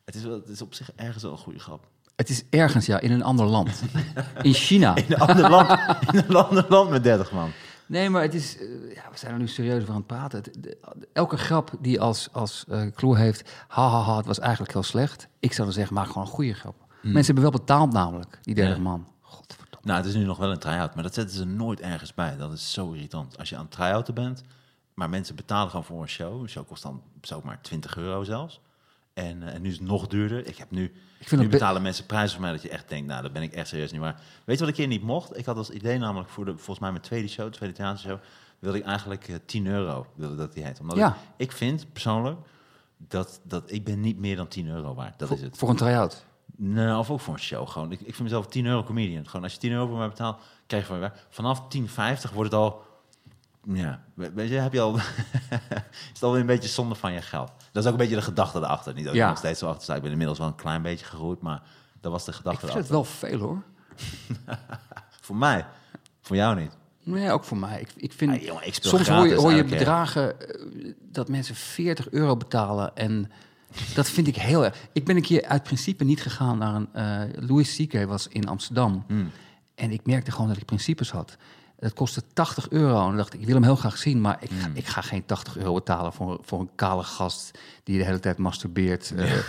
[0.06, 1.88] Het is, wel, het is op zich ergens wel een goede grap.
[2.16, 3.82] Het is ergens, ja, in een ander land.
[4.42, 4.96] In China.
[5.06, 5.70] In een ander land,
[6.12, 7.52] in een ander land met 30 man.
[7.86, 8.58] Nee, maar het is...
[8.58, 8.64] eh,
[8.96, 10.38] ja, we zijn er nu serieus over aan het praten.
[10.44, 10.78] Het- de-
[11.14, 13.50] elke grap die als, als clue heeft...
[13.68, 15.28] Ha, ha, ha, het was eigenlijk heel slecht.
[15.40, 16.76] Ik zou dan zeggen, maak gewoon een goede grap.
[17.02, 18.84] Mensen hebben wel betaald namelijk, die 30 Hmm.
[18.86, 18.90] Ja.
[18.92, 19.08] man.
[19.22, 19.88] Godverdomme.
[19.88, 20.94] Nou, het is nu nog wel een try-out.
[20.94, 22.38] Maar dat zetten ze nooit ergens bij.
[22.38, 23.38] Dat is zo irritant.
[23.38, 24.42] Als je aan het try-outen bent...
[25.02, 26.42] Maar mensen betalen gewoon voor een show.
[26.42, 28.60] Een show kost dan zo maar 20 euro zelfs.
[29.14, 30.48] En, eh, en nu is het nog duurder.
[30.48, 30.84] Ik heb nu...
[31.20, 33.08] Ik vind nu betalen mensen prijzen voor mij dat je echt denkt...
[33.08, 34.22] Nou, dat ben ik echt serieus niet waar.
[34.46, 35.38] Weet je wat ik hier niet mocht?
[35.38, 37.46] Ik had als idee namelijk voor de, volgens mij mijn tweede show...
[37.46, 38.20] de tweede theatershow...
[38.60, 40.80] wilde ik eigenlijk eh, 10 euro wilde dat die heet.
[40.80, 41.08] Omdat Ja.
[41.08, 42.40] ik, ik vind persoonlijk...
[42.98, 45.20] Dat, dat ik ben niet meer dan 10 euro waard.
[45.20, 45.58] Dat Voor, is het.
[45.58, 46.26] voor een try-out.
[46.56, 47.68] Nou, of ook voor een show.
[47.68, 47.92] Gewoon.
[47.92, 49.26] Ik, ik vind mezelf 10 euro comedian.
[49.28, 51.12] Gewoon als je 10 euro voor mij betaalt, krijg je van mij.
[51.30, 52.90] Vanaf 10,50 wordt het al.
[53.68, 54.96] Ja, we- weet je, heb je al.
[54.98, 55.04] is
[56.14, 57.52] het alweer een beetje zonde van je geld.
[57.72, 58.94] Dat is ook een beetje de gedachte erachter.
[58.94, 59.30] Niet dat ik Ja.
[59.30, 59.96] nog steeds zo achter sta.
[59.96, 61.62] Ik ben inmiddels wel een klein beetje gegroeid, maar
[62.02, 63.62] dat was de Ik gedachte vind het wel veel, hoor.
[65.22, 65.66] Voor mij,
[66.22, 66.78] voor jou niet.
[67.04, 67.80] Nee, ook voor mij.
[67.82, 72.10] Ik, ik vind, Ah, jongen, ik soms hoor je, hoor bedragen eh, dat mensen 40
[72.10, 72.96] euro betalen.
[72.96, 73.32] En
[73.96, 74.78] dat vind ik heel erg.
[74.94, 76.90] Ik ben een keer uit principe niet gegaan naar een...
[76.94, 78.06] eh Louis C.K.
[78.08, 79.04] was in Amsterdam.
[79.08, 79.32] Hmm.
[79.76, 81.38] En ik merkte gewoon dat ik principes had.
[81.82, 83.00] Het kostte 80 euro.
[83.00, 84.76] En dan dacht ik, ik wil hem heel graag zien, maar ik, ga, Hmm.
[84.76, 88.38] ik ga geen 80 euro betalen voor, voor een kale gast die de hele tijd
[88.38, 89.14] masturbeert.
[89.16, 89.38] Eh,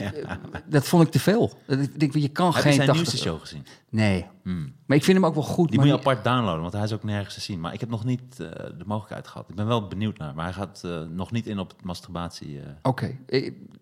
[0.00, 0.30] eh,
[0.66, 1.52] Dat vond ik te veel.
[1.66, 3.66] Dat Ik denk, je kan Heb je geen zijn 80 nieuwste show gezien?
[3.88, 4.72] Nee, Hmm.
[4.86, 5.68] maar ik vind hem ook wel goed.
[5.68, 7.60] Die maar moet je apart downloaden, want hij is ook nergens te zien.
[7.60, 9.48] Maar ik heb nog niet eh, de mogelijkheid gehad.
[9.48, 12.60] Ik ben wel benieuwd naar, maar hij gaat nog niet in op het masturbatie.
[12.82, 13.16] Oké,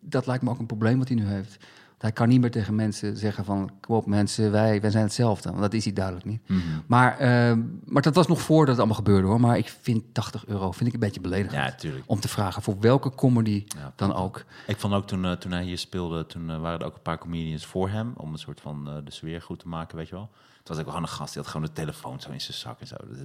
[0.01, 1.57] dat lijkt me ook een probleem wat hij nu heeft.
[1.99, 3.71] Hij kan niet meer tegen mensen zeggen van...
[3.81, 5.49] kom op mensen, wij, wij zijn hetzelfde.
[5.49, 6.49] Want dat is hij duidelijk niet.
[6.49, 6.61] Mhm.
[6.87, 9.41] Maar, eh, maar dat was nog voordat het allemaal gebeurde hoor.
[9.41, 11.53] Maar ik vind 80 euro vind ik een beetje beledigend.
[11.65, 12.05] Ja, tuurlijk.
[12.07, 14.45] Om te vragen voor welke comedy Ja, dan ook.
[14.67, 17.03] Ik vond ook toen, eh, toen hij hier speelde, toen eh, waren er ook een
[17.03, 18.13] paar comedians voor hem.
[18.17, 20.29] Om een soort van eh, de sfeer goed te maken, weet je wel.
[20.63, 22.81] Toen was ik gewoon een gast, die had gewoon de telefoon zo in zijn zak
[22.81, 22.97] en zo.
[23.09, 23.19] Dus,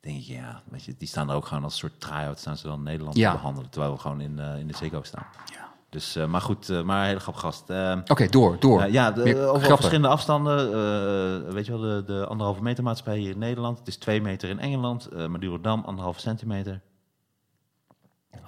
[0.00, 2.56] denk ik, ja, weet je, die staan er ook gewoon als een soort try-out, staan
[2.56, 3.30] ze dan in Nederland Ja.
[3.30, 3.70] te behandelen.
[3.70, 5.26] Terwijl we gewoon in, in de Ziggo staan.
[5.54, 5.69] Ja.
[5.90, 7.70] Dus, eh, maar goed, eh, maar een hele grappige gast.
[7.70, 8.82] Eh, Oké, door, door.
[8.86, 9.68] Uh, ja, de, over grappen.
[9.76, 11.52] verschillende afstanden.
[11.52, 13.78] weet je wel, de, de anderhalve meter maatschappij hier in Nederland.
[13.78, 15.06] Het is twee meter in Engeland.
[15.06, 16.80] eh Madurodam, anderhalve centimeter.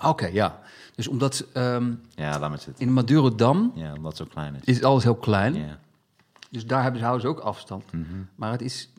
[0.03, 0.61] Oké, ja.
[0.95, 2.87] Dus omdat ehm, Ja, laat maar zitten.
[2.87, 4.77] in Madurodam Ja, omdat het zo klein is.
[4.77, 5.55] is alles heel klein.
[5.55, 5.79] Ja.
[6.51, 7.93] Dus daar hebben ze, houden ze ook afstand.
[7.93, 8.05] Mhm.
[8.35, 8.91] Maar het is...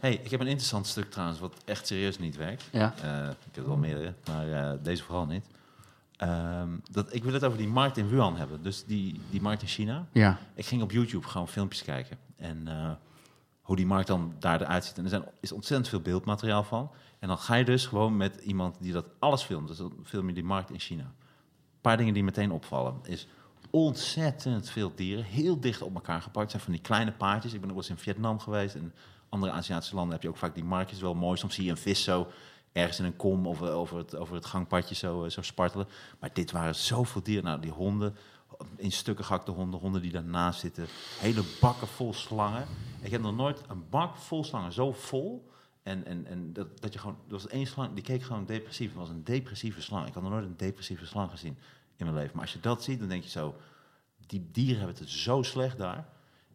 [0.00, 2.64] hey, ik heb een interessant stuk trouwens, wat echt serieus niet werkt.
[2.72, 2.92] Ja.
[3.30, 5.44] Ik heb er wel meerdere, maar deze vooral niet.
[6.16, 8.62] Ehm, dat, ik wil het over die markt in Wuhan hebben.
[8.62, 10.06] Dus die, die markt in China.
[10.12, 10.38] Ja.
[10.54, 12.18] Ik ging op YouTube gewoon filmpjes kijken.
[12.36, 12.90] En eh,
[13.60, 14.98] hoe die markt dan daar eruit ziet.
[14.98, 16.90] En er zijn, is ontzettend veel beeldmateriaal van.
[17.18, 19.68] En dan ga je dus gewoon met iemand die dat alles filmt.
[19.68, 21.02] Dus dan film je die markt in China.
[21.02, 22.94] Een paar dingen die meteen opvallen.
[23.02, 23.28] Is
[23.70, 25.24] ontzettend veel dieren.
[25.24, 26.42] Heel dicht op elkaar gepakt.
[26.42, 27.52] Het zijn van die kleine paardjes.
[27.52, 28.74] Ik ben ook wel eens in Vietnam geweest.
[28.74, 28.94] En
[29.28, 31.00] andere Aziatische landen heb je ook vaak die marktjes.
[31.00, 31.38] Wel mooi.
[31.38, 32.28] Soms zie je een vis zo
[32.76, 35.88] ergens in een kom of eh, over het, over het gangpadje zo, eh, zo spartelen.
[36.20, 37.44] Maar dit waren zoveel dieren.
[37.44, 38.16] Nou, die honden,
[38.76, 40.86] in stukken gehakte honden, honden die daarnaast zitten.
[41.18, 42.66] Hele bakken vol slangen.
[43.00, 45.50] Ik heb nog nooit een bak vol slangen zo vol.
[45.82, 48.88] En, en, en dat, dat je gewoon, er was één slang, die keek gewoon depressief.
[48.88, 50.06] Het was een depressieve slang.
[50.06, 51.58] Ik had nog nooit een depressieve slang gezien
[51.96, 52.32] in mijn leven.
[52.32, 53.54] Maar als je dat ziet, dan denk je zo,
[54.26, 56.08] die dieren hebben het zo slecht daar.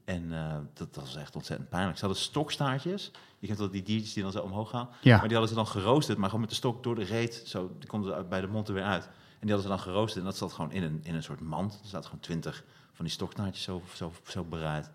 [0.06, 1.98] En eh, dat, dat was echt ontzettend pijnlijk.
[1.98, 3.12] Ze hadden stokstaartjes.
[3.40, 4.90] Je kent wel die diertjes die dan zo omhoog gaan.
[5.02, 5.18] Ja.
[5.18, 7.44] Maar die hadden ze dan geroosterd, maar gewoon met de stok door de reet.
[7.46, 9.04] Zo, die konden ze bij de mond er weer uit.
[9.06, 10.20] En die hadden ze dan geroosterd.
[10.20, 11.74] En dat zat gewoon in een, in een soort mand.
[11.74, 14.90] Er zaten gewoon twintig van die stokstaartjes zo, zo, zo bereid.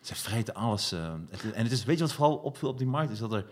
[0.00, 0.92] Ze vreten alles.
[0.92, 3.10] eh, het- en het is, weet je wat vooral opviel op die markt?
[3.12, 3.46] Is dat er,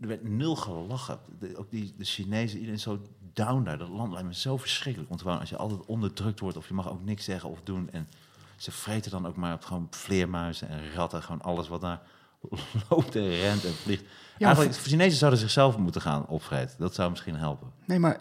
[0.00, 1.18] er werd nul gelachen.
[1.38, 3.78] De, ook die de Chinezen, iedereen is zo down daar.
[3.78, 5.08] Dat land lijkt me zo verschrikkelijk.
[5.10, 7.90] Want gewoon als je altijd onderdrukt wordt of je mag ook niks zeggen of doen.
[7.90, 8.08] En
[8.58, 11.22] ze vreten dan ook maar op gewoon vleermuizen en ratten.
[11.22, 12.00] Gewoon alles wat daar
[12.90, 14.04] loopt en rent en vliegt.
[14.38, 16.76] Ja, Eigenlijk, de Chinezen zouden zichzelf moeten gaan opvreten.
[16.78, 17.72] Dat zou misschien helpen.
[17.86, 18.20] Nee, maar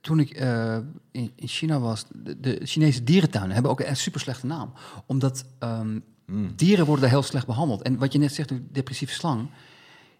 [0.00, 0.76] toen ik eh,
[1.10, 4.72] in, in China was, de, de Chinese dierentuinen hebben ook een super slechte naam.
[5.06, 6.52] Omdat ehm, Mm.
[6.56, 7.82] dieren worden daar heel slecht behandeld.
[7.82, 9.48] En wat je net zegt, de depressieve slang.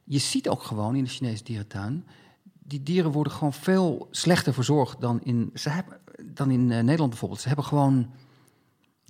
[0.04, 2.06] Je ziet ook gewoon in de Chinese dierentuin,
[2.64, 7.10] die dieren worden gewoon veel slechter verzorgd dan in, ze hebben, dan in eh, Nederland
[7.10, 7.40] bijvoorbeeld.
[7.40, 8.10] Ze hebben gewoon,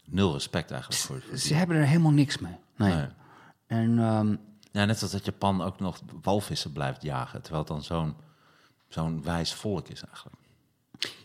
[0.04, 2.56] Nul respect eigenlijk voor, ze hebben er helemaal niks mee.
[2.76, 2.94] Nee.
[2.94, 3.06] Nee.
[3.66, 4.36] En ehm,
[4.72, 7.42] Ja, net zoals dat Japan ook nog walvissen blijft jagen.
[7.42, 8.14] Terwijl het dan zo'n
[8.88, 10.36] zo'n wijs volk is eigenlijk.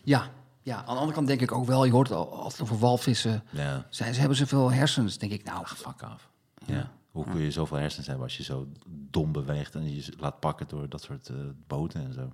[0.02, 0.30] ja,
[0.62, 2.78] ja, aan de andere kant denk ik ook wel, je hoort het al- altijd over
[2.78, 3.42] walvissen.
[3.50, 5.44] Ja, Zij, ze hebben zoveel hersens, denk ik.
[5.44, 6.28] Nou, ach, fuck af.
[6.66, 6.90] Ja.
[7.10, 10.68] Hoe kun je zoveel hersens hebben als je zo dom beweegt en je laat pakken
[10.68, 11.36] door dat soort eh,
[11.66, 12.20] boten en zo?
[12.20, 12.30] Maar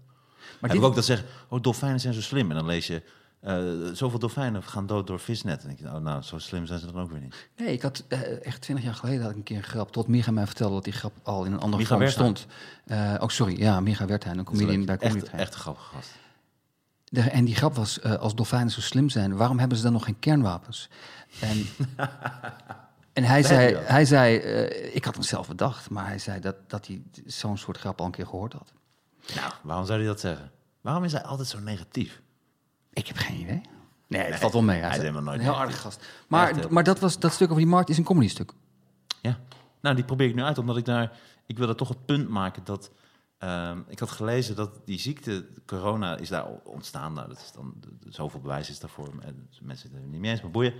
[0.60, 2.50] Heb dit, ik ook dat zeggen, oh, dolfijnen zijn zo slim.
[2.50, 3.02] En dan lees je,
[3.44, 5.68] eh, zoveel dolfijnen gaan dood door visnetten.
[5.70, 7.48] En denk je, oh, nou, zo slim zijn ze dan ook weer niet.
[7.56, 9.92] Nee, ik had eh, echt twintig jaar geleden had ik een keer een grap.
[9.92, 12.46] Tot Micha mij vertelde dat die grap al in een andere Micha vorm stond.
[12.84, 13.58] Eh oh, sorry.
[13.58, 16.10] Ja, Micha Wertheim, een comedian bij Comedy echt, echt een grappige gast.
[17.04, 20.04] De- en die grap was, als dolfijnen zo slim zijn, waarom hebben ze dan nog
[20.04, 20.88] geen kernwapens?
[21.40, 21.66] En,
[23.12, 24.36] en hij zei, hij zei
[24.92, 28.06] ik had hem zelf bedacht, maar hij zei dat, dat hij zo'n soort grap al
[28.06, 28.72] een keer gehoord had.
[29.34, 30.50] Nou, waarom zou hij dat zeggen?
[30.80, 32.22] Waarom is hij altijd zo negatief?
[32.94, 33.60] Ik heb geen idee.
[34.06, 34.78] Nee, het valt wel mee.
[34.78, 36.04] hij is zei- helemaal nooit Een heel aardige gast.
[36.28, 38.52] Maar, Echt maar dat, was, dat stuk over die markt is een comedy stuk.
[39.22, 39.38] Ja,
[39.80, 41.12] nou die probeer ik nu uit, omdat ik daar...
[41.46, 42.90] Ik wilde toch het punt maken dat...
[43.38, 47.12] ehm, ik had gelezen dat die ziekte, corona, is daar ontstaan.
[47.12, 47.74] Nou, dat is dan,
[48.08, 49.08] zoveel bewijs is daarvoor.
[49.20, 50.74] En mensen zijn het er niet mee eens, maar boeien.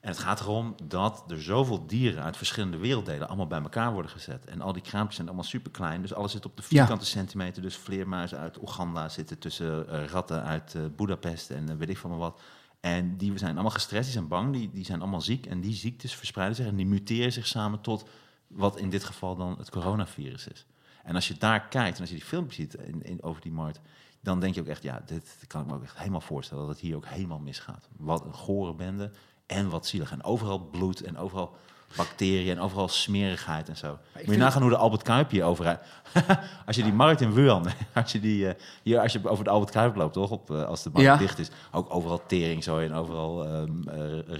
[0.00, 4.10] En het gaat erom dat er zoveel dieren uit verschillende werelddelen allemaal bij elkaar worden
[4.10, 4.44] gezet.
[4.44, 6.02] En al die kraampjes zijn allemaal super klein.
[6.02, 7.62] Dus alles zit op de vierkante centimeter.
[7.62, 11.98] Dus vleermuizen uit Oeganda zitten tussen eh, ratten uit eh Budapest en eh, weet ik
[11.98, 12.40] van wat.
[12.80, 15.46] En die zijn allemaal gestrest, die zijn bang, die, die zijn allemaal ziek.
[15.46, 18.08] En die ziektes verspreiden zich en die muteren zich samen tot
[18.46, 20.66] wat in dit geval dan het coronavirus is.
[21.02, 23.52] En als je daar kijkt en als je die filmpjes ziet in, in, over die
[23.52, 23.80] markt,
[24.20, 26.72] dan denk je ook echt, ja, dit kan ik me ook echt helemaal voorstellen dat
[26.72, 27.88] het hier ook helemaal misgaat.
[27.96, 29.10] Wat een gore bende.
[29.50, 30.12] En wat zielig.
[30.12, 31.56] En overal bloed en overal
[31.96, 33.98] bacteriën en overal smerigheid en zo.
[34.14, 35.84] Moet je nagaan hoe de Albert Kuip hier overrijdt.
[36.66, 39.50] als je die markt in Wuhan, als je, die, eh, hier, als je over de
[39.50, 40.30] Albert Kuip loopt, toch?
[40.30, 41.16] Op, eh, als de markt Ja.
[41.16, 41.50] dicht is.
[41.72, 43.62] Ook overal tering zo en overal eh,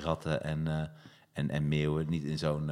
[0.03, 0.91] ratten en,
[1.33, 2.09] en, en meeuwen.
[2.09, 2.71] Niet in zo'n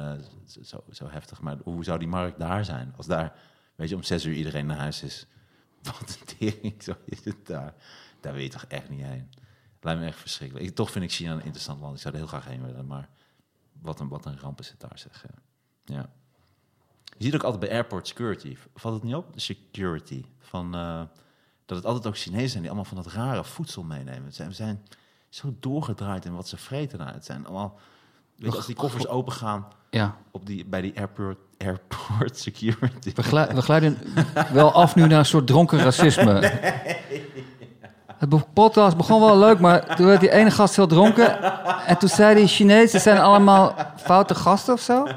[0.61, 1.41] zo, zo, heftig.
[1.41, 2.93] Maar hoe zou die markt daar zijn?
[2.97, 3.33] Als daar,
[3.75, 5.27] weet je, om zes uur iedereen naar huis is.
[5.83, 7.73] Wat een tering, zo is het daar.
[8.21, 9.29] Daar wil je toch echt niet heen.
[9.81, 10.67] Lijkt me echt verschrikkelijk.
[10.67, 11.95] Ik, toch vind ik China een interessant land.
[11.95, 13.09] Ik zou er heel graag heen willen, maar
[13.81, 15.25] wat een, wat een ramp is het daar, zeg.
[15.85, 16.09] Ja.
[17.17, 18.57] Je ziet ook altijd bij airport security.
[18.75, 19.33] Valt het niet op?
[19.33, 20.25] De security.
[20.39, 21.01] Van, eh,
[21.65, 24.33] dat het altijd ook Chinezen zijn die allemaal van dat rare voedsel meenemen.
[24.33, 24.83] Ze zijn,
[25.29, 26.99] zo doorgedraaid in wat ze vreten.
[26.99, 27.79] Nou, het zijn allemaal...
[28.35, 33.11] Weet je, als die koffers open gaan Ja, op die, bij die airport, airport security.
[33.13, 33.97] we, glij- we glijden
[34.53, 36.39] wel af nu naar een soort dronken racisme.
[38.19, 41.41] Het podcast begon wel leuk, maar toen werd die ene gast heel dronken.
[41.85, 45.07] En toen zei die Chinezen zijn allemaal foute gasten of zo.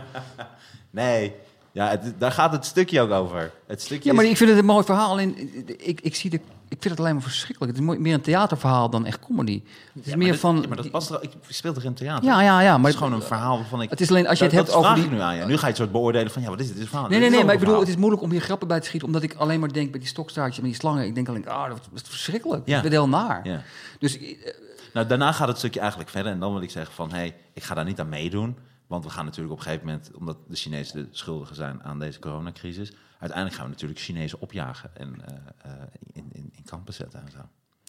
[0.90, 1.34] Nee,
[1.72, 3.50] ja, het- daar gaat het stukje ook over.
[3.66, 5.10] Het stukje Ja, maar is- ik vind het een mooi verhaal.
[5.10, 6.36] Alleen, ik, ik, zie de,
[6.68, 7.76] ik vind het alleen maar verschrikkelijk.
[7.76, 9.62] Het is meer een theaterverhaal dan echt comedy.
[9.94, 10.60] Het is Ja, meer dat- van...
[10.62, 12.24] ja, maar dat past er, ik speel toch in theater?
[12.24, 12.70] ja, ja, ja.
[12.76, 13.90] Maar het is gewoon een verhaal waarvan ik...
[13.90, 15.10] Het is alleen als je het dat, hebt dat over die...
[15.10, 15.44] nu aan je.
[15.44, 16.74] Nu ga je het soort beoordelen van, ja, wat is dit?
[16.74, 17.08] Dit is verhaal.
[17.08, 19.08] Nee, nee, nee, maar ik bedoel, het is moeilijk om hier grappen bij te schieten,
[19.08, 21.06] omdat ik alleen maar denk bij die stokstaartjes en die slangen.
[21.06, 22.62] Ik denk alleen, ah, dat is verschrikkelijk.
[22.68, 22.76] Ja.
[22.76, 23.40] Ik ben heel naar.
[23.44, 23.62] Ja.
[23.98, 24.36] Dus eh,
[24.92, 26.32] Nou, daarna gaat het stukje eigenlijk verder.
[26.32, 28.56] En dan wil ik zeggen van, hé, hey, ik ga daar niet aan meedoen.
[28.92, 31.98] Want we gaan natuurlijk op een gegeven moment, omdat de Chinezen de schuldigen zijn aan
[31.98, 35.72] deze coronacrisis, uiteindelijk gaan we natuurlijk Chinezen opjagen en eh, eh,
[36.12, 37.38] in, in, in kampen zetten en zo.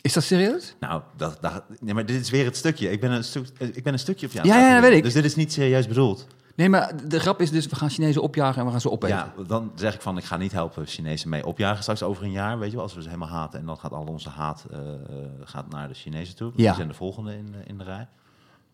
[0.02, 0.76] is dat serieus?
[0.80, 2.92] Nou, dat, dat, nee, maar dit is weer het stukje.
[2.92, 4.48] Ik ben een, stuk, ik ben een stukje op jou.
[4.48, 5.04] Ja, ja, dat weet ik.
[5.04, 6.28] Dus dit is niet serieus bedoeld.
[6.56, 9.16] Nee, maar de grap is dus, we gaan Chinezen opjagen en we gaan ze opeten.
[9.16, 12.32] Ja, dan zeg ik van, ik ga niet helpen Chinezen mee opjagen straks over een
[12.32, 13.60] jaar, weet je wel, als we ze helemaal haten.
[13.60, 14.98] En dan gaat al onze haat eh, eh,
[15.44, 16.52] gaat naar de Chinezen toe.
[16.56, 16.66] Ja.
[16.66, 18.08] Die zijn de volgende in, in de rij.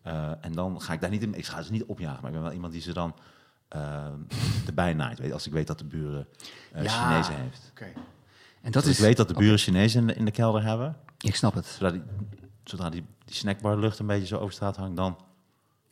[0.02, 2.36] Eh, en dan ga ik daar niet in, ik ga ze niet opjagen, maar ik
[2.36, 3.14] ben wel iemand die ze dan
[3.68, 4.04] eh,
[4.66, 5.18] erbij naait.
[5.18, 6.26] Weet als ik weet dat de buren
[6.82, 6.88] Ja.
[6.90, 7.68] Chinezen heeft.
[7.70, 7.86] Oké.
[8.62, 8.98] En dat is...
[8.98, 11.66] ik weet dat de buren Chinezen in de, in de kelder hebben, Ik snap het.
[11.66, 12.02] zodra die,
[12.64, 15.16] zodra die, die snackbar lucht een beetje zo over straat hangt, dan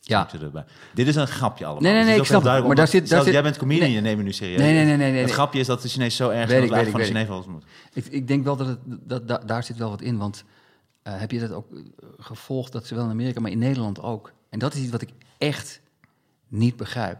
[0.01, 0.27] Ja.
[0.41, 0.63] moet.
[0.93, 1.83] Dit is een grapje allemaal.
[1.83, 3.85] Nee, nee, nee, ik snap duidelijk, Maar daar zit- daar stel, zit- Jij bent comedian,
[3.87, 3.95] Nee.
[3.95, 4.59] je neemt me nu serieus.
[4.59, 6.93] Nee, nee, nee, nee, nee, Het grapje is dat de Chinezen zo erg dat van
[6.97, 7.69] weet Chinezen alles moeten.
[7.93, 10.43] Ik, ik denk wel dat, het, dat da- daar zit wel wat in, want
[11.01, 11.81] eh, heb je dat ook eh,
[12.17, 14.33] gevolgd, dat zowel in Amerika, maar in Nederland ook.
[14.49, 15.81] En dat is iets wat ik echt
[16.47, 17.17] niet begrijp.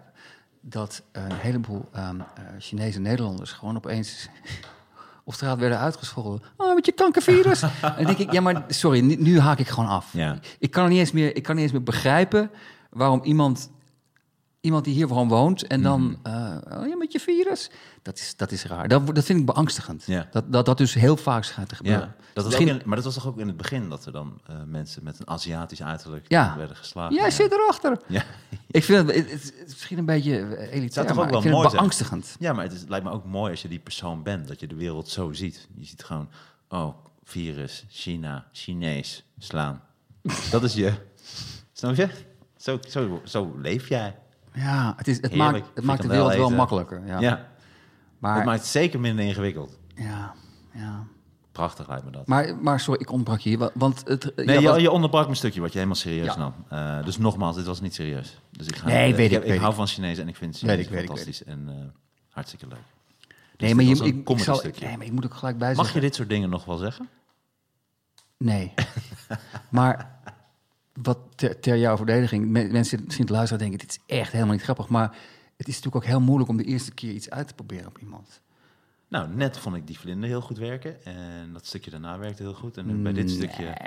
[0.62, 2.26] Dat eh, een heleboel ehm, eh,
[2.60, 4.30] Chinese Nederlanders gewoon opeens
[5.24, 6.42] op straat werden uitgescholden.
[6.58, 7.62] Oh, met je kankervirus.
[7.62, 10.13] en dan denk ik, ja, maar sorry, nu, nu haak ik gewoon af.
[10.13, 10.39] Ja.
[10.60, 12.52] Ik, kan niet eens meer, ik kan niet eens meer begrijpen
[12.89, 13.72] waarom iemand,
[14.62, 16.36] iemand die hier gewoon woont en dan, Mhm.
[16.36, 17.69] eh, oh ja, met je virus.
[18.02, 18.88] Dat is, dat is raar.
[18.88, 20.04] Dat, dat vind ik beangstigend.
[20.06, 20.28] Ja.
[20.32, 22.02] Dat, dat dat dus heel vaak schijnt te gebeuren.
[22.08, 24.12] Ja, dat was Misschien- in, maar dat was toch ook in het begin dat er
[24.12, 26.58] dan eh, mensen met een Aziatisch uiterlijk Ja.
[26.58, 27.15] werden geslagen.
[27.15, 28.00] Jij zit erachter.
[28.08, 28.24] Ja.
[28.72, 31.39] Ik vind het, het, het is misschien een beetje eh, elitair, toch maar ook wel
[31.39, 31.72] ik vind mooi het zijn?
[31.72, 32.36] beangstigend.
[32.39, 34.67] ja, maar het, is, lijkt me ook mooi als je die persoon bent, dat je
[34.67, 35.67] de wereld zo ziet.
[35.76, 36.30] Je ziet gewoon,
[36.69, 39.82] oh, virus, China, Chinees, slaan.
[40.52, 40.93] dat is je.
[41.74, 42.10] Snap je?
[42.58, 44.15] Zo, zo, zo leef jij.
[44.53, 45.51] Ja, het, is, het, Heerlijk.
[45.51, 47.01] maakt, het maakt de wereld wel makkelijker.
[47.05, 47.19] Ja.
[47.19, 47.47] Ja,
[48.19, 49.77] Maar, het maakt het zeker minder ingewikkeld.
[49.95, 50.33] ja,
[50.73, 51.03] ja.
[51.51, 52.27] Prachtig lijkt me dat.
[52.27, 53.57] Maar, maar sorry, ik ontbrak je hier.
[53.57, 56.25] wa- Want het, Nee, ja, je, je onderbrak me een stukje wat je helemaal serieus
[56.25, 56.38] Ja.
[56.38, 56.53] nam.
[56.69, 58.39] Eh, dus nogmaals, dit was niet serieus.
[58.51, 59.77] Dus ik ga Nee, niet- weet ik, ik, heb- weet ik hou ik.
[59.77, 61.75] van Chinezen en ik vind Weet ik, ik, fantastisch en eh,
[62.29, 62.77] hartstikke leuk.
[63.27, 63.89] Dus nee, maar je,
[64.25, 64.85] ik, zal, stukje.
[64.88, 67.09] nee, maar ik moet ook gelijk bij Mag je dit soort dingen nog wel zeggen?
[68.38, 68.73] Nee.
[69.69, 70.19] maar
[71.01, 74.53] wat ter, ter jouw verdediging, me- mensen misschien te luisteren denken, dit is echt helemaal
[74.53, 74.88] niet grappig.
[74.89, 75.15] Maar
[75.57, 77.97] het is natuurlijk ook heel moeilijk om de eerste keer iets uit te proberen op
[77.99, 78.41] iemand.
[79.07, 81.05] Nou, net vond ik die vlinder heel goed werken.
[81.05, 82.77] En dat stukje daarna werkte heel goed.
[82.77, 83.77] En nu bij dit stukje...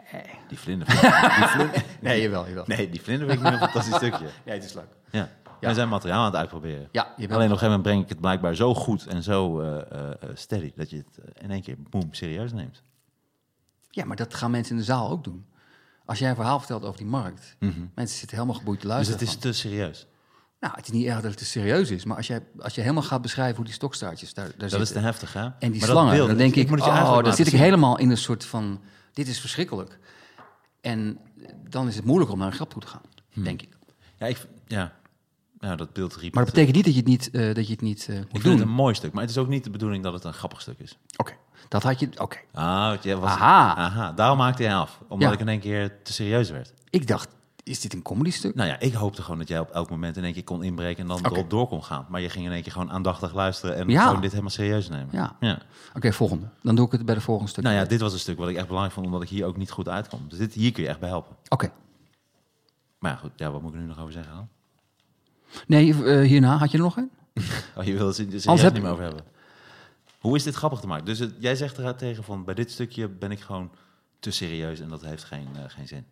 [0.48, 0.86] Die vlinder...
[1.38, 2.64] die vlinder Nee, jawel, jawel.
[2.66, 4.26] nee, die vlinder nu een fantastisch stukje.
[4.44, 4.88] Ja, het is leuk.
[5.10, 5.28] Ja.
[5.60, 6.88] We zijn materiaal aan het uitproberen.
[6.92, 9.60] Ja, je Alleen op een gegeven moment breng ik het blijkbaar zo goed en zo
[9.60, 10.72] eh, steady...
[10.76, 12.82] dat je het in één keer, boem, serieus neemt.
[13.90, 15.46] Ja, maar dat gaan mensen in de zaal ook doen.
[16.12, 17.56] Als jij een verhaal vertelt over die markt,
[17.94, 18.96] mensen zitten helemaal geboeid te Mhm.
[18.98, 19.18] Dus luisteren.
[19.18, 19.52] het is van.
[19.52, 20.06] te serieus.
[20.60, 22.80] Nou, het is niet erg dat het te serieus is, maar als jij, als je
[22.80, 24.80] helemaal gaat beschrijven hoe die stokstaartjes daar, daar Dat zitten.
[24.88, 25.40] is te heftig, hè?
[25.40, 27.98] En die Maar dat slangen, beeld, dan denk ik, je oh, dan zit ik helemaal
[27.98, 28.80] in een soort van,
[29.12, 29.98] dit is verschrikkelijk.
[30.80, 31.18] En
[31.68, 33.42] dan is het moeilijk om naar een grap toe te gaan, Hm.
[33.42, 33.68] denk ik.
[34.18, 34.92] Ja, ik, ja.
[35.60, 36.34] ja, dat beeld riep.
[36.34, 38.14] Maar dat het- betekent niet dat je het niet, eh, dat je het niet eh,
[38.14, 38.52] Ik moet vind doen.
[38.52, 40.60] het een mooi stuk, maar het is ook niet de bedoeling dat het een grappig
[40.60, 40.98] stuk is.
[41.16, 41.32] Oké,
[41.68, 42.38] dat had je, oké.
[42.52, 43.74] Ah, jij was, Aha.
[43.74, 44.12] aha.
[44.12, 45.34] Daarom maakte hij af, omdat Ja.
[45.34, 46.72] ik in één keer te serieus werd.
[46.90, 47.28] Ik dacht,
[47.64, 48.54] is dit een comedy stuk?
[48.54, 51.02] Nou ja, ik hoopte gewoon dat jij op elk moment in één keer kon inbreken
[51.02, 51.30] en dan Oké.
[51.34, 52.06] erop door kon gaan.
[52.08, 54.06] Maar je ging in één keer gewoon aandachtig luisteren en Ja.
[54.06, 55.08] gewoon dit helemaal serieus nemen.
[55.12, 55.36] Ja.
[55.40, 55.58] ja.
[55.96, 56.46] Oké, volgende.
[56.62, 57.64] Dan doe ik het bij de volgende stuk.
[57.64, 59.56] Nou ja, dit was een stuk wat ik echt belangrijk vond, omdat ik hier ook
[59.56, 60.20] niet goed uitkom.
[60.28, 61.36] Dus dit, hier kun je echt bij helpen.
[61.48, 61.72] Oké.
[62.98, 64.48] Maar ja, goed, ja, wat moet ik er nu nog over zeggen dan?
[65.66, 67.10] Nee, eh, hierna had je er nog een?
[67.76, 68.24] Oh, je wil het er
[68.72, 69.24] niet meer over hebben.
[70.22, 71.04] Hoe is dit grappig te maken?
[71.04, 73.70] Dus het- jij zegt eruit tegen van, bij dit stukje ben ik gewoon
[74.18, 76.04] te serieus en dat heeft geen, eh, geen zin.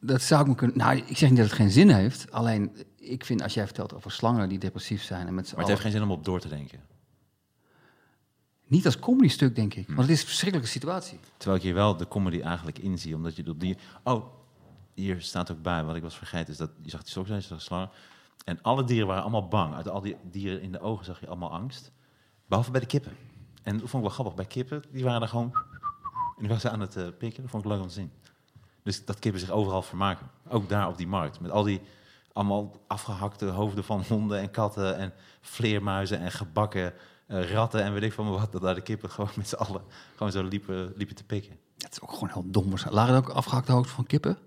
[0.00, 0.76] Dat zou ik me kunnen...
[0.76, 2.32] Nou, ik zeg niet dat het geen zin heeft.
[2.32, 5.26] Alleen, ik vind als jij vertelt over slangen die depressief zijn...
[5.26, 6.80] en met Maar het heeft geen zin om op door te denken.
[8.66, 9.80] Niet als comedy stuk, denk Hm.
[9.80, 9.86] ik.
[9.86, 11.18] Want het is een verschrikkelijke situatie.
[11.36, 13.76] Terwijl ik hier wel de comedy eigenlijk inzie, omdat je op die...
[14.02, 14.24] Oh,
[14.94, 17.44] hier staat ook bij, wat ik was vergeten, is dat je zag die stokzijn, je
[17.46, 17.90] zag de slangen.
[18.44, 19.74] En alle dieren waren allemaal bang.
[19.74, 21.92] Uit al die dieren in de ogen zag je allemaal angst.
[22.46, 23.12] Behalve bij de kippen.
[23.64, 24.34] En dat vond ik wel grappig.
[24.34, 25.52] Bij kippen, die waren er gewoon...
[26.12, 27.42] En die waren ze aan het eh, pikken.
[27.42, 28.12] Dat vond ik leuk om te zien.
[28.82, 30.30] Dus dat kippen zich overal vermaken.
[30.48, 31.40] Ook daar op die markt.
[31.40, 31.80] Met al die
[32.32, 36.94] allemaal afgehakte hoofden van honden en katten en vleermuizen en gebakken
[37.26, 38.52] eh, ratten en weet ik van wat.
[38.52, 39.82] Dat daar de kippen gewoon met z'n allen
[40.16, 41.58] gewoon zo liepen, liepen te pikken.
[41.76, 42.74] Dat is ook gewoon heel dom.
[42.90, 44.38] Lagen ook afgehakte hoofd van kippen?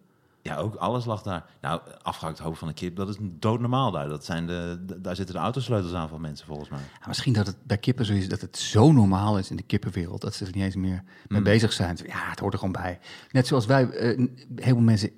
[0.47, 1.45] Ja, ook alles lag daar.
[1.61, 4.07] Nou, afgehakt hoofd van een kip, dat is doodnormaal daar.
[4.07, 6.79] Dat zijn de, daar zitten de autosleutels aan van mensen volgens mij.
[6.79, 9.63] Ja, misschien dat het bij kippen zo is dat het zo normaal is in de
[9.63, 11.97] kippenwereld dat ze er niet eens meer mee bezig zijn.
[12.05, 12.99] Ja, het hoort er gewoon bij.
[13.31, 14.17] Net zoals wij, eh,
[14.55, 15.11] heel veel mensen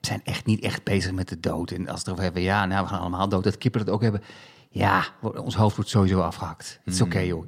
[0.00, 1.70] zijn echt niet echt bezig met de dood.
[1.70, 3.44] En als het erover hebben, ja, nou, we gaan allemaal dood.
[3.44, 4.22] Dat kippen dat ook hebben.
[4.70, 6.80] Ja, ons hoofd wordt sowieso afgehakt.
[6.84, 7.46] Het is oké, joh.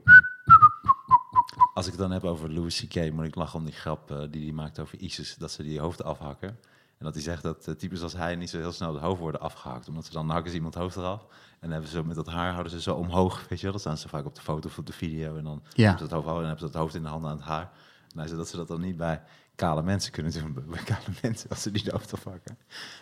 [1.75, 4.23] Als ik het dan heb over Louis C.K., moet ik lachen om die grap eh,
[4.31, 5.35] die hij maakt over ISIS.
[5.35, 6.59] Dat ze die hoofden afhakken.
[7.03, 9.21] En dat hij zegt dat eh, types als hij niet zo heel snel het hoofd
[9.21, 9.89] worden afgehakt.
[9.89, 11.21] Omdat ze dan hakken ze iemand hoofd eraf.
[11.21, 11.29] En
[11.61, 13.49] dan hebben ze met dat haar houden ze zo omhoog.
[13.49, 15.37] Weet je wel, dat staan ze vaak op de foto of op de video.
[15.37, 15.83] En dan Ja.
[15.83, 17.47] hebben ze het hoofd houden en hebben ze het hoofd in de handen aan het
[17.47, 17.71] haar.
[18.13, 19.23] En hij zei dat ze dat dan niet bij
[19.55, 20.53] kale mensen kunnen doen.
[20.71, 22.59] Bij kale mensen, als ze die hoofd afhakken.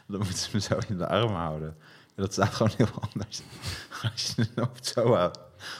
[0.06, 1.76] Dan moeten ze hem zo in de arm houden.
[2.14, 3.42] En dat staat gewoon heel anders.
[4.12, 5.38] Als je het hoofd zo houdt.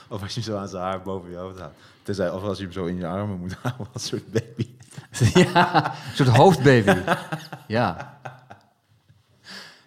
[0.09, 1.75] Of als je hem zo aan zijn haar boven je hoofd houdt.
[2.03, 4.69] Tenzij, of als je hem zo in je armen moet houden als een soort baby.
[5.33, 7.01] ja, een soort hoofdbaby.
[7.67, 8.19] Ja,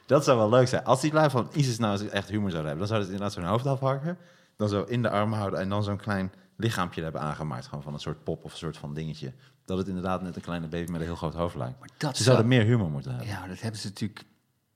[0.06, 0.84] Dat zou wel leuk zijn.
[0.84, 3.44] Als die lui van ISIS nou echt humor zouden hebben, dan zouden ze inderdaad zo'n
[3.52, 4.18] hoofd afhakken.
[4.56, 7.66] Dan zo in de armen houden en dan zo'n klein lichaampje hebben aangemaakt.
[7.66, 9.32] Gewoon van een soort pop of een soort van dingetje.
[9.64, 11.78] Dat het inderdaad net een kleine baby met een heel groot hoofd lijkt.
[11.80, 13.28] maar dat Ze zou- zouden meer humor moeten hebben.
[13.28, 14.24] Ja, dat hebben ze natuurlijk.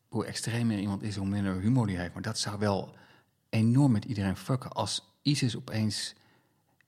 [0.08, 2.12] Hoe extremer iemand is, hoe minder humor die heeft.
[2.12, 2.94] Maar dat zou wel
[3.50, 6.14] enorm met iedereen fucken als ISIS opeens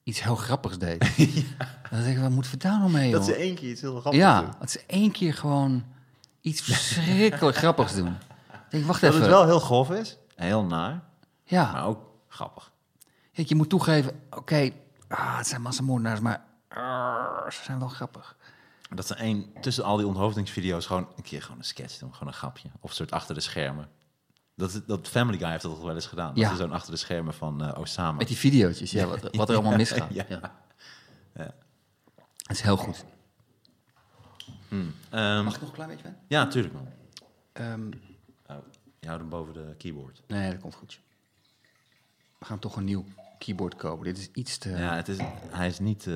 [0.02, 1.00] iets heel grappigs deed.
[1.90, 3.34] Dan denk ik, wat moeten we daar nou mee, Dat joh?
[3.34, 4.50] ze één keer iets heel grappigs Ja, doen.
[4.58, 5.84] dat ze één keer gewoon
[6.40, 8.04] iets verschrikkelijk grappigs doen.
[8.04, 9.22] Dan denk ik, wacht Dat even.
[9.22, 11.00] het wel heel grof is, heel naar,
[11.44, 12.72] ja, maar ook grappig.
[13.32, 14.70] Kijk, je moet toegeven, oké,
[15.08, 18.36] ah, het zijn massamoordenaars, maar ah, ze zijn wel grappig.
[18.94, 22.12] Dat ze één, tussen al die onthoofdingsvideo's gewoon een keer gewoon een sketch doen.
[22.12, 22.68] Gewoon een grapje.
[22.80, 23.88] Of een soort achter de schermen.
[24.60, 26.32] Dat, dat Family Guy heeft dat toch wel eens gedaan.
[26.34, 26.42] Ja.
[26.42, 28.12] Dat is zo'n achter de schermen van eh Osama.
[28.18, 30.14] Met die videootjes, ja, wat, wat er allemaal misgaat.
[30.14, 30.24] Ja.
[30.28, 30.40] Ja.
[31.34, 31.54] Ja.
[32.46, 33.04] Het is heel goed.
[35.10, 36.14] Ehm, Mag ik nog een klein beetje van?
[36.28, 36.86] ja, tuurlijk man.
[37.52, 37.88] Ehm,
[38.46, 38.56] Oh,
[39.00, 40.22] je houdt hem boven de keyboard.
[40.26, 41.00] nee, dat komt goed.
[42.38, 43.04] We gaan toch een nieuw
[43.38, 44.04] keyboard kopen.
[44.04, 44.70] Dit is iets te...
[44.70, 45.16] Ja, het is,
[45.50, 46.06] hij is niet...
[46.06, 46.14] eh,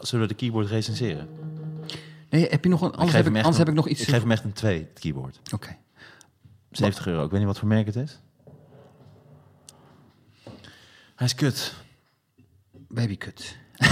[0.00, 1.28] zullen we de keyboard recenseren?
[2.30, 2.90] Nee, heb je nog een...
[2.90, 4.00] Anders, heb ik, anders heb ik nog iets...
[4.00, 5.40] Ik geef hem echt een 2, het keyboard.
[5.54, 5.76] Oké.
[6.72, 7.24] 70 euro.
[7.24, 8.20] Ik weet niet wat voor merk het is.
[11.14, 11.74] Hij is kut.
[12.72, 13.56] Babykut.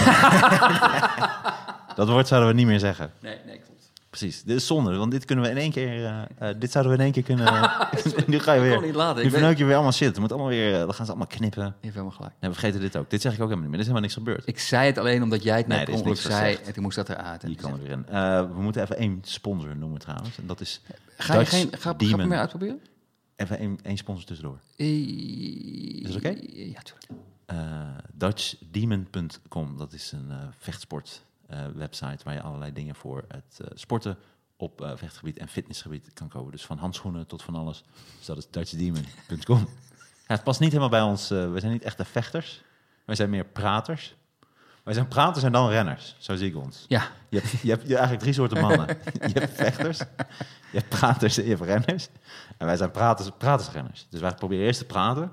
[1.95, 3.13] Dat woord zouden we niet meer zeggen.
[3.21, 3.70] Nee, nee, klopt.
[4.11, 4.43] Precies.
[4.43, 6.05] Dit is zonde, want dit kunnen we in één keer...
[6.05, 7.71] eh, eh, dit zouden we in één keer kunnen...
[8.27, 8.77] nu ga je Ik weer...
[8.77, 9.21] kon niet laten.
[9.21, 10.09] Nu Ik verneuk je weer allemaal shit.
[10.09, 10.73] Het moet allemaal weer...
[10.75, 11.63] eh, dan gaan ze allemaal knippen.
[11.63, 12.35] Je hebt helemaal gelijk.
[12.41, 13.11] Nee, we vergeten dit ook.
[13.11, 13.87] Dit zeg ik ook helemaal niet meer.
[13.87, 14.47] Er is helemaal niks gebeurd.
[14.47, 16.97] Ik zei het alleen omdat jij het Nee, net ongeluk niks zei en toen moest
[16.97, 17.41] dat eruit.
[17.41, 18.05] Die kan er weer in.
[18.55, 20.39] We moeten even één sponsor noemen trouwens.
[20.39, 20.81] En dat is
[21.17, 21.69] Ga je Dutch geen...
[21.79, 22.81] Ga, ga je meer uitproberen?
[23.37, 24.59] Even één, één sponsor tussendoor.
[24.77, 26.29] Is het oké?
[26.51, 27.09] Ja, tuurlijk.
[27.47, 27.59] Eh
[28.13, 29.77] DutchDemon.com.
[29.77, 31.23] Dat is een vechtsport
[31.75, 34.19] website waar je allerlei dingen voor het eh, sporten
[34.57, 36.53] op eh, vechtgebied en fitnessgebied kan kopen.
[36.53, 37.85] Dus van handschoenen tot van alles.
[38.17, 39.59] Dus dat is DutchDemon.com.
[40.29, 41.31] ja, het past niet helemaal bij ons.
[41.31, 42.63] eh, we zijn niet echte vechters.
[43.05, 44.17] Wij zijn meer praters.
[44.85, 46.17] Wij zijn praters en dan renners.
[46.19, 46.85] Zo zie ik ons.
[46.89, 48.87] Ja, Je hebt, je hebt, eigenlijk drie soorten mannen.
[49.33, 52.09] je hebt vechters, je hebt praters en je hebt renners.
[52.59, 54.07] En wij zijn praters, pratersrenners.
[54.11, 55.33] Dus wij proberen eerst te praten.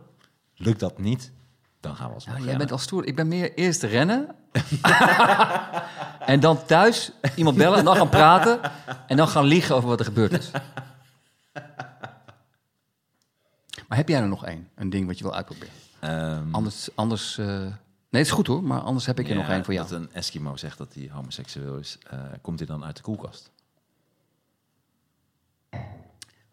[0.55, 1.31] Lukt dat niet,
[1.79, 3.05] dan gaan we alsnog Nou, jij bent al stoer.
[3.05, 4.35] Ik ben meer eerst rennen.
[6.33, 8.59] en dan thuis iemand bellen en dan gaan praten.
[9.07, 10.51] En dan gaan liegen over wat er gebeurd is.
[13.87, 14.69] Maar heb jij er nog één?
[14.75, 15.73] Een ding wat je wil uitproberen?
[15.99, 17.71] Ehm, Anders, anders eh, nee,
[18.09, 19.87] het is goed hoor, maar anders heb ik er ja, nog één voor jou.
[19.89, 23.51] Dat een Eskimo zegt dat hij homoseksueel is, eh, komt hij dan uit de koelkast?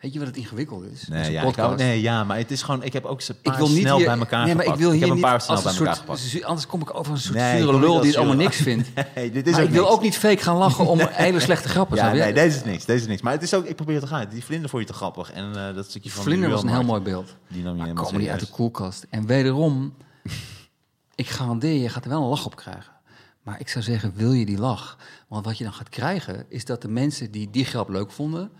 [0.05, 1.09] Weet je wat het ingewikkeld is?
[1.09, 2.83] Nee, ja, ik hou- nee, ja, maar het is gewoon...
[2.83, 4.91] Ik heb ook ze Ik wil niet snel hier, bij elkaar nee, maar ik wil
[4.91, 6.45] hier heb een niet paar snel als bij een elkaar soort, gepakt.
[6.51, 8.89] anders kom ik over een soort Nee, ik lul die het allemaal niks vindt.
[9.15, 9.95] Nee, dit is Maar ook ik wil niks.
[9.95, 11.97] ook niet fake gaan lachen om hele slechte grappen.
[11.97, 12.85] Ja, nee, deze is niks.
[12.85, 13.23] Deze is niks.
[13.23, 14.27] Maar het is ook, ik probeer het te gaan.
[14.31, 15.33] Die vlinder vond je te grappig.
[15.33, 17.37] En eh, dat stukje van Vlinder was een heel mooi beeld.
[17.49, 19.07] Die nam je Maar helemaal komen die uit de koelkast.
[19.11, 19.95] En wederom,
[21.15, 22.93] ik garandeer, je gaat er wel een lach op krijgen.
[23.43, 24.99] Maar ik zou zeggen, wil je die lach?
[25.29, 28.51] Want wat je dan gaat krijgen, is dat de mensen die die grap leuk vonden...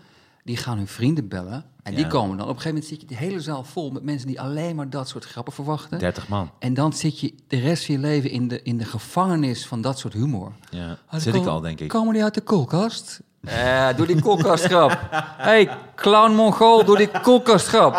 [0.45, 1.65] die gaan hun vrienden bellen.
[1.83, 2.47] En die komen dan.
[2.47, 4.27] Op een gegeven moment zit je de hele zaal vol met mensen...
[4.27, 5.99] die alleen maar dat soort grappen verwachten.
[5.99, 6.51] 30 man.
[6.59, 9.81] En dan zit je de rest van je leven in de, in de gevangenis van
[9.81, 10.51] dat soort humor.
[10.69, 11.87] Ja, Ah, zit ik al, denk ik.
[11.87, 13.19] Komen die uit de koelkast?
[13.41, 14.99] Eh, doe die koelkastgrap.
[15.49, 17.93] hey, clown Mongool, doe die koelkastgrap.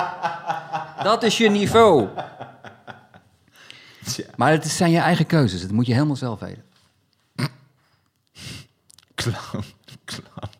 [1.02, 2.08] Dat is je niveau.
[4.36, 5.60] Maar het zijn je eigen keuzes.
[5.62, 6.62] Dat moet je helemaal zelf weten.
[9.14, 9.64] Clown.
[10.04, 10.50] Clown.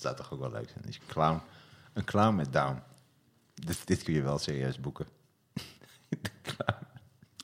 [0.00, 0.84] Zou toch ook wel leuk zijn.
[0.84, 1.40] Is een clown,
[1.92, 2.82] een clown met down.
[3.54, 5.06] Dit, dit kun je wel serieus boeken.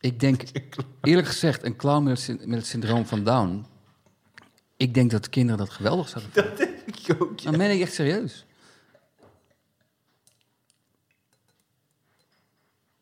[0.00, 0.42] Ik denk,
[1.00, 3.66] eerlijk gezegd, een clown met met het syndroom van Down...
[4.76, 6.50] Ik denk dat de kinderen dat geweldig zouden vinden.
[6.50, 7.40] Dat denk ik ook.
[7.40, 7.50] ja.
[7.50, 8.46] Dat meen ik echt serieus.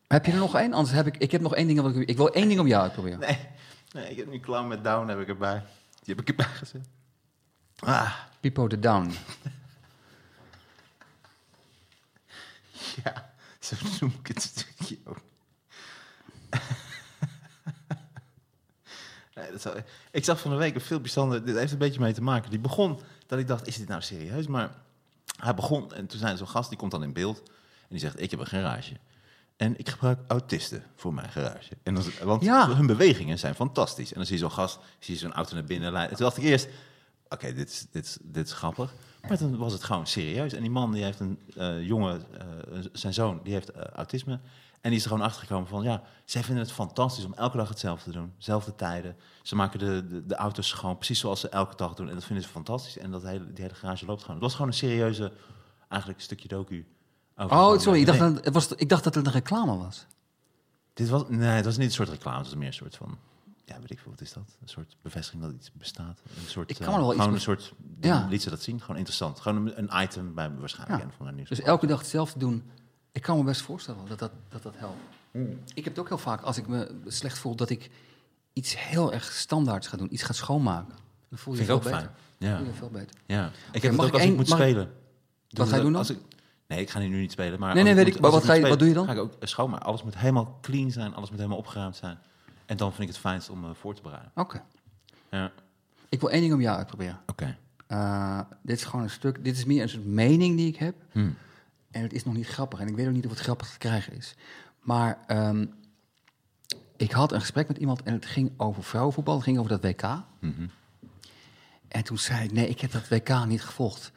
[0.07, 0.73] Heb je er nog één?
[0.73, 1.17] Anders heb ik...
[1.17, 2.09] Ik heb nog één ding wat ik...
[2.09, 3.19] Ik wil één ding op jou uitproberen.
[3.19, 3.37] Nee,
[3.91, 5.63] nee, ik heb nu clown met down heb ik erbij.
[6.03, 6.87] Die heb ik erbij gezet.
[7.79, 9.11] Ah, Pipo de Down.
[13.03, 13.33] ja.
[13.59, 15.21] Zo noem ik het stukje ook.
[19.35, 21.99] Nee, dat zou, ik zag van de week een filmpje, Sander, dit heeft een beetje
[21.99, 22.49] mee te maken.
[22.49, 24.47] Die begon, dat ik dacht, is dit nou serieus?
[24.47, 24.71] Maar
[25.39, 27.37] hij begon, en toen zei zo'n gast, die komt dan in beeld.
[27.81, 28.93] En die zegt, ik heb een garage.
[29.57, 31.77] En ik gebruik autisten voor mijn garage.
[31.83, 32.75] En dan, want Ja.
[32.75, 34.09] hun bewegingen zijn fantastisch.
[34.09, 36.11] En dan zie je zo'n gast, zie je zo'n auto naar binnen leiden.
[36.11, 36.67] En toen dacht ik eerst,
[37.29, 38.93] oké, dit, is, dit, is, dit is grappig.
[39.27, 40.53] Maar toen was het gewoon serieus.
[40.53, 44.39] En die man, die heeft een eh, jongen, eh, zijn zoon, die heeft eh, autisme.
[44.81, 47.69] En die is er gewoon achtergekomen van, ja, zij vinden het fantastisch om elke dag
[47.69, 48.33] hetzelfde te doen.
[48.37, 49.15] Zelfde tijden.
[49.41, 52.07] Ze maken de, de, de auto's gewoon precies zoals ze elke dag doen.
[52.07, 52.97] En dat vinden ze fantastisch.
[52.97, 54.35] En dat hele, die hele garage loopt gewoon.
[54.35, 55.31] Het was gewoon een serieuze,
[55.87, 56.87] eigenlijk een stukje docu.
[57.35, 57.99] over Oh, sorry.
[57.99, 60.05] Ik dacht, dat, het was, ik dacht dat het een reclame was.
[60.93, 62.37] dit was, nee, het was niet een soort reclame.
[62.37, 63.17] Het was meer een soort van,
[63.65, 64.57] ja, weet ik veel, wat is dat?
[64.61, 66.21] Een soort bevestiging dat iets bestaat.
[66.43, 68.27] Een soort, Ik kan eh, wel gewoon een soort, Ja.
[68.29, 68.79] liet ze dat zien.
[68.81, 69.39] Gewoon interessant.
[69.39, 71.05] Gewoon een, een item bij waarschijnlijk Ja.
[71.07, 71.49] een van de nieuws.
[71.49, 72.63] Dus elke dag hetzelfde doen.
[73.11, 74.97] Ik kan me best voorstellen dat dat, dat, dat helpt.
[75.73, 77.89] Ik heb het ook heel vaak als ik me slecht voel dat ik
[78.53, 80.13] iets heel erg standaards ga doen.
[80.13, 80.93] Iets ga schoonmaken.
[81.29, 81.97] Dan voel je Vind je ook beter.
[81.99, 82.11] fijn.
[82.37, 82.57] Ja.
[82.57, 83.15] Voel je veel beter.
[83.25, 84.91] Ja, ik heb het ook als één- ik moet ik- spelen.
[85.47, 86.01] Doe ga je doen dan?
[86.01, 86.19] als ik-
[86.67, 87.59] nee, ik ga nu niet spelen.
[87.59, 88.19] Maar Nee, nee, weet ik.
[88.19, 89.05] Maar wat ga je- wat doe je dan?
[89.05, 89.85] Ga ik ook schoonmaken.
[89.85, 91.13] Alles moet helemaal clean zijn.
[91.15, 92.17] Alles moet helemaal opgeruimd zijn.
[92.65, 94.31] En dan vind ik het fijnst om eh, voor te bereiden.
[94.35, 94.63] Oké.
[95.31, 95.51] Ja,
[96.09, 97.19] Ik wil één ding om jou uitproberen.
[97.27, 97.57] oké.
[97.87, 99.43] Eh, dit is gewoon een stuk.
[99.43, 100.95] Dit is meer een soort mening die ik heb.
[101.11, 101.29] Hm.
[101.91, 102.79] En het is nog niet grappig.
[102.79, 104.35] En ik weet ook niet of het grappig te krijgen is.
[104.79, 105.65] Maar ehm,
[106.97, 109.35] ik had een gesprek met iemand en het ging over vrouwenvoetbal.
[109.35, 110.01] Het ging over dat WK.
[110.39, 110.67] Mhm.
[111.87, 114.11] En toen zei ik, nee, ik heb dat WK niet gevolgd.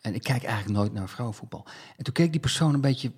[0.00, 1.66] En ik kijk eigenlijk nooit naar vrouwenvoetbal.
[1.96, 3.12] En toen keek die persoon een beetje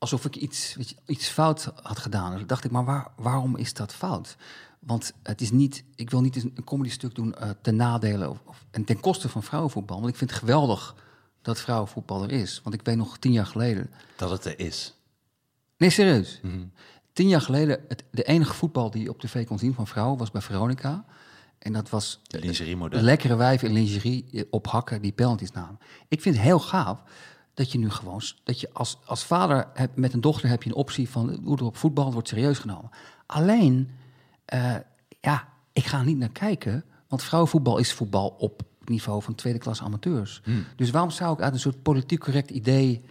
[0.00, 2.36] alsof ik iets, weet je, iets fout had gedaan.
[2.38, 4.36] Toen dacht ik, maar waar, waarom is dat fout?
[4.78, 8.38] Want het is niet, ik wil niet een, comedy stuk doen eh, ten nadele of,
[8.44, 9.96] of, en ten koste van vrouwenvoetbal.
[9.96, 10.94] Want ik vind het geweldig
[11.42, 12.60] dat vrouwenvoetbal er is.
[12.64, 14.94] Want ik weet nog tien jaar geleden, Dat het er is.
[15.76, 16.40] Nee, serieus.
[17.12, 20.18] Tien jaar geleden, het, de enige voetbal die je op tv kon zien van vrouwen
[20.18, 21.04] was bij Veronica.
[21.58, 23.00] En dat was De eh, lingerie-model.
[23.00, 25.78] lekkere wijven in lingerie eh, op hakken die penalties namen.
[26.08, 27.02] Ik vind het heel gaaf
[27.60, 30.70] dat je nu gewoon, dat je als, als vader hebt, met een dochter heb je
[30.70, 32.90] een optie van eh, hoe er op voetbal wordt serieus genomen.
[33.26, 33.90] Alleen,
[34.44, 34.76] eh,
[35.20, 39.58] ja, ik ga er niet naar kijken, want vrouwenvoetbal is voetbal op niveau van tweede
[39.58, 40.42] klas amateurs.
[40.76, 43.04] Dus waarom zou ik uit een soort politiek correct idee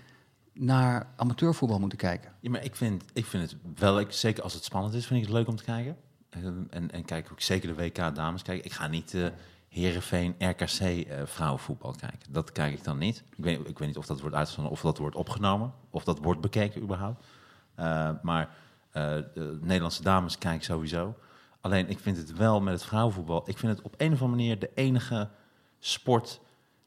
[0.53, 2.31] naar amateurvoetbal moeten kijken?
[2.39, 5.19] Ja, maar ik vind, ik vind het wel, ik, zeker als het spannend is, vind
[5.19, 5.97] ik het leuk om te kijken.
[6.29, 8.65] Ehm, en, en kijk ook zeker de WK dames kijken.
[8.65, 9.27] Ik ga niet eh
[9.69, 12.19] Herenveen RKC eh, vrouwenvoetbal kijken.
[12.29, 13.23] Dat kijk ik dan niet.
[13.37, 16.19] Ik weet, ik weet niet of dat wordt uitgezonden, of dat wordt opgenomen, of dat
[16.19, 17.25] wordt bekeken überhaupt.
[17.75, 18.55] Eh, maar
[18.91, 19.03] eh,
[19.33, 21.15] de Nederlandse dames kijk ik sowieso.
[21.61, 23.43] Alleen ik vind het wel met het vrouwenvoetbal.
[23.45, 25.29] Ik vind het op een of andere manier de enige
[25.79, 26.41] sport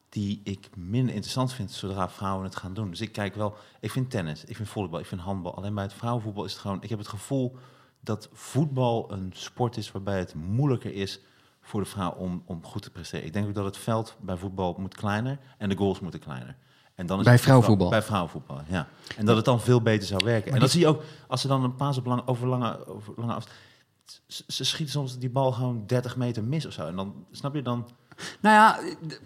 [0.09, 2.89] die ik minder interessant vind zodra vrouwen het gaan doen.
[2.89, 5.55] Dus ik kijk wel, ik vind tennis, ik vind volleybal, ik vind handbal.
[5.55, 7.57] Alleen bij het vrouwenvoetbal is het gewoon, ik heb het gevoel
[7.99, 11.19] dat voetbal een sport is waarbij het moeilijker is
[11.63, 13.25] voor de vrouw om, om goed te presteren.
[13.25, 16.55] Ik denk ook dat het veld bij voetbal moet kleiner en de goals moeten kleiner.
[16.95, 17.89] En dan is Bij vrouwenvoetbal?
[17.89, 18.87] Bij vrouwenvoetbal, ja.
[19.17, 20.53] En dat het dan veel beter zou werken.
[20.53, 23.13] en dan zie je ook, als ze dan een paas op lang, over lange, over
[23.15, 23.57] lange afstand...
[24.27, 26.87] Ze, ze schieten soms die bal gewoon 30 meter mis of zo.
[26.87, 27.89] En dan, snap je, dan...
[28.41, 28.79] Nou ja,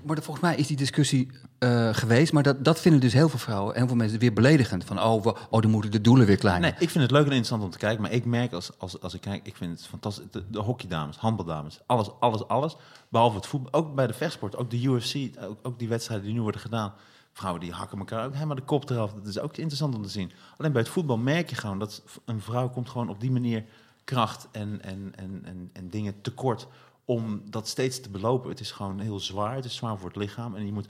[0.04, 2.34] maar volgens mij is die discussie eh, geweest.
[2.34, 4.84] Maar dat, dat vinden dus heel veel vrouwen en heel veel mensen weer beledigend.
[4.84, 6.70] Van, oh, oh dan moeten de doelen weer kleiner.
[6.70, 8.02] Nee, ik vind het leuk en interessant om te kijken.
[8.02, 10.26] Maar ik merk als, als, als ik kijk, ik vind het fantastisch.
[10.32, 12.76] De, de hockeydames, handbaldames, alles, alles, alles.
[13.10, 13.74] Behalve het voetbal.
[13.74, 16.94] Ook bij de vechtsport, ook de UFC, ook, ook die wedstrijden die nu worden gedaan.
[17.34, 19.14] Vrouwen die hakken elkaar ook helemaal de kop eraf.
[19.14, 20.32] Dat is ook interessant om te zien.
[20.58, 23.64] Alleen bij het voetbal merk je gewoon dat een vrouw komt gewoon op die manier
[24.04, 26.68] kracht en, en, en, en, en dingen tekort
[27.08, 28.50] om dat steeds te belopen.
[28.50, 29.56] Het is gewoon heel zwaar.
[29.56, 30.56] Het is zwaar voor het lichaam.
[30.56, 30.88] En je moet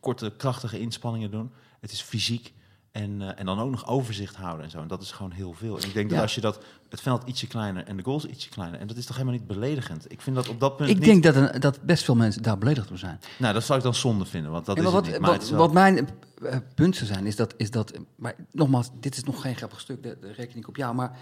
[0.00, 1.52] korte, krachtige inspanningen doen.
[1.80, 2.52] Het is fysiek.
[2.92, 4.80] En, eh, en dan ook nog overzicht houden en zo.
[4.80, 5.78] En dat is gewoon heel veel.
[5.78, 8.48] En ik denk dat als je dat, het veld ietsje kleiner en de goals ietsje
[8.48, 8.80] kleiner...
[8.80, 10.12] en dat is toch helemaal niet beledigend?
[10.12, 11.04] Ik vind dat op dat punt ik niet...
[11.04, 13.20] denk dat, een, dat best veel mensen daar beledigd door zijn.
[13.38, 15.18] Nou, dat zou ik dan zonde vinden, want dat is wat, niet.
[15.18, 16.08] Maar wat, is wel- wat mijn
[16.42, 17.92] eh, punt zou zijn, is dat, is dat...
[18.16, 20.94] Maar nogmaals, dit is nog geen grappig stuk, daar daar reken ik op jou.
[20.94, 21.18] Maar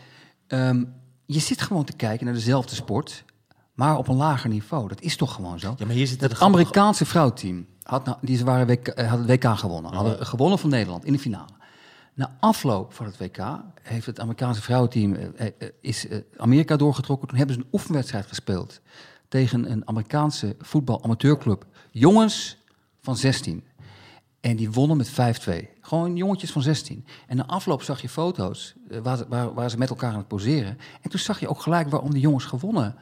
[0.46, 0.84] ehm,
[1.26, 3.24] je zit gewoon te kijken naar dezelfde sport,
[3.79, 4.89] maar op een lager niveau.
[4.89, 5.74] Dat is toch gewoon zo?
[5.76, 9.29] Ja, maar hier zit Het Amerikaanse vrouwteam had, nou, die waren WK, eh, had het
[9.29, 9.93] WK gewonnen.
[9.93, 11.49] Hadden gewonnen van Nederland in de finale.
[12.14, 13.39] Na afloop van het WK
[13.83, 16.07] heeft het Amerikaanse vrouwenteam eh, eh, is
[16.37, 17.29] Amerika doorgetrokken.
[17.29, 18.81] Toen hebben ze een oefenwedstrijd gespeeld
[19.29, 21.66] tegen een Amerikaanse voetbal-amateurclub.
[21.91, 22.57] Jongens
[23.01, 23.64] van 16.
[24.41, 25.68] En die wonnen met 5-2.
[25.81, 27.05] Gewoon jongetjes van 16.
[27.26, 30.29] En na afloop zag je foto's waar, ze- waar, waar ze met elkaar aan het
[30.29, 30.79] poseren.
[31.03, 32.95] En toen zag je ook gelijk waarom de jongens gewonnen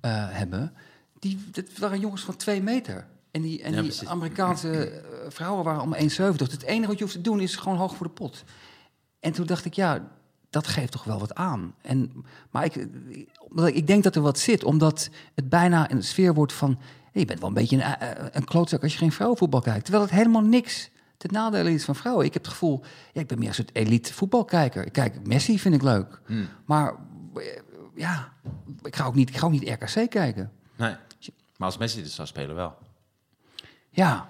[0.00, 0.72] eh, hebben.
[1.18, 3.06] Die, dat waren jongens van 2 meter.
[3.30, 4.08] En die, en Ja, die precies.
[4.08, 5.98] Amerikaanse eh, vrouwen waren om 1,70.
[6.36, 8.44] Het enige wat je hoeft te doen is gewoon hoog voor de pot.
[9.20, 10.08] En toen dacht ik, ja,
[10.50, 11.74] dat geeft toch wel wat aan.
[11.82, 12.12] En,
[12.50, 12.88] maar ik,
[13.74, 16.78] ik denk dat er wat zit, omdat het bijna een sfeer wordt van...
[17.12, 19.84] hey, je bent wel een beetje een, eh, een klootzak als je geen vrouwenvoetbal kijkt.
[19.84, 22.24] Terwijl het helemaal niks ten nadele is van vrouwen.
[22.26, 22.82] Ik heb het gevoel,
[23.12, 24.86] ja, ik ben meer een soort elite voetbalkijker.
[24.86, 26.20] Ik kijk, Messi vind ik leuk.
[26.26, 26.48] Hmm.
[26.64, 26.96] Maar
[27.98, 28.32] ja,
[28.82, 30.52] ik ga ook niet, ik ga ook niet RKC kijken.
[30.76, 30.94] Nee,
[31.56, 32.76] maar als Messi dus zou spelen wel.
[33.90, 34.28] Ja,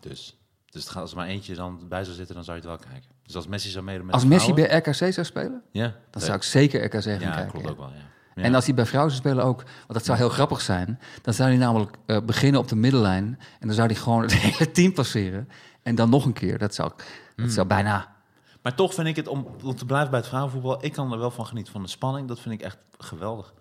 [0.00, 0.36] Dus,
[0.70, 2.78] dus het gaat, als er maar eentje dan bij zou zitten, dan zou je het
[2.80, 3.10] wel kijken.
[3.22, 6.22] Dus als Messi zou meedoen met als Messi vrouwen- bij RKC zou spelen, Ja, dan
[6.22, 7.50] zou ik zeker RKC gaan Ja, kijken.
[7.50, 7.70] klopt ja.
[7.70, 7.94] ook wel, ja.
[8.34, 8.42] Ja.
[8.42, 11.34] En als hij bij vrouwen zou spelen ook, want dat zou heel grappig zijn, dan
[11.34, 13.24] zou hij namelijk eh, beginnen op de middenlijn
[13.60, 15.48] en dan zou hij gewoon het hele team passeren
[15.82, 16.58] en dan nog een keer.
[16.58, 16.92] Dat zou,
[17.36, 18.14] dat zou bijna.
[18.62, 21.18] Maar toch vind ik het, om, om te blijven bij het vrouwenvoetbal, ik kan er
[21.18, 22.28] wel van genieten van de spanning.
[22.28, 23.54] Dat vind ik echt geweldig.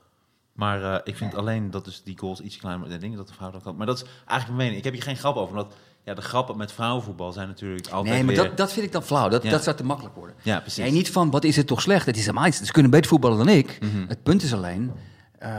[0.53, 3.33] Maar eh, ik vind alleen dat dus die goals iets kleiner en dingen dat de
[3.33, 3.75] vrouw dat kan.
[3.75, 4.77] Maar dat is eigenlijk mijn mening.
[4.77, 5.73] Ik heb hier geen grap over, omdat
[6.03, 8.43] ja, de grappen met vrouwenvoetbal zijn natuurlijk altijd Nee, maar weer...
[8.43, 9.29] dat, dat vind ik dan flauw.
[9.29, 9.49] Dat, Ja.
[9.49, 10.35] dat zou te makkelijk worden.
[10.41, 10.83] Ja, precies.
[10.83, 12.05] Nee, niet van wat is het toch slecht.
[12.05, 12.61] Het is helemaal iets.
[12.61, 13.77] Ze kunnen beter voetballen dan ik.
[13.81, 14.07] Mhm.
[14.07, 14.91] Het punt is alleen,
[15.39, 15.49] eh,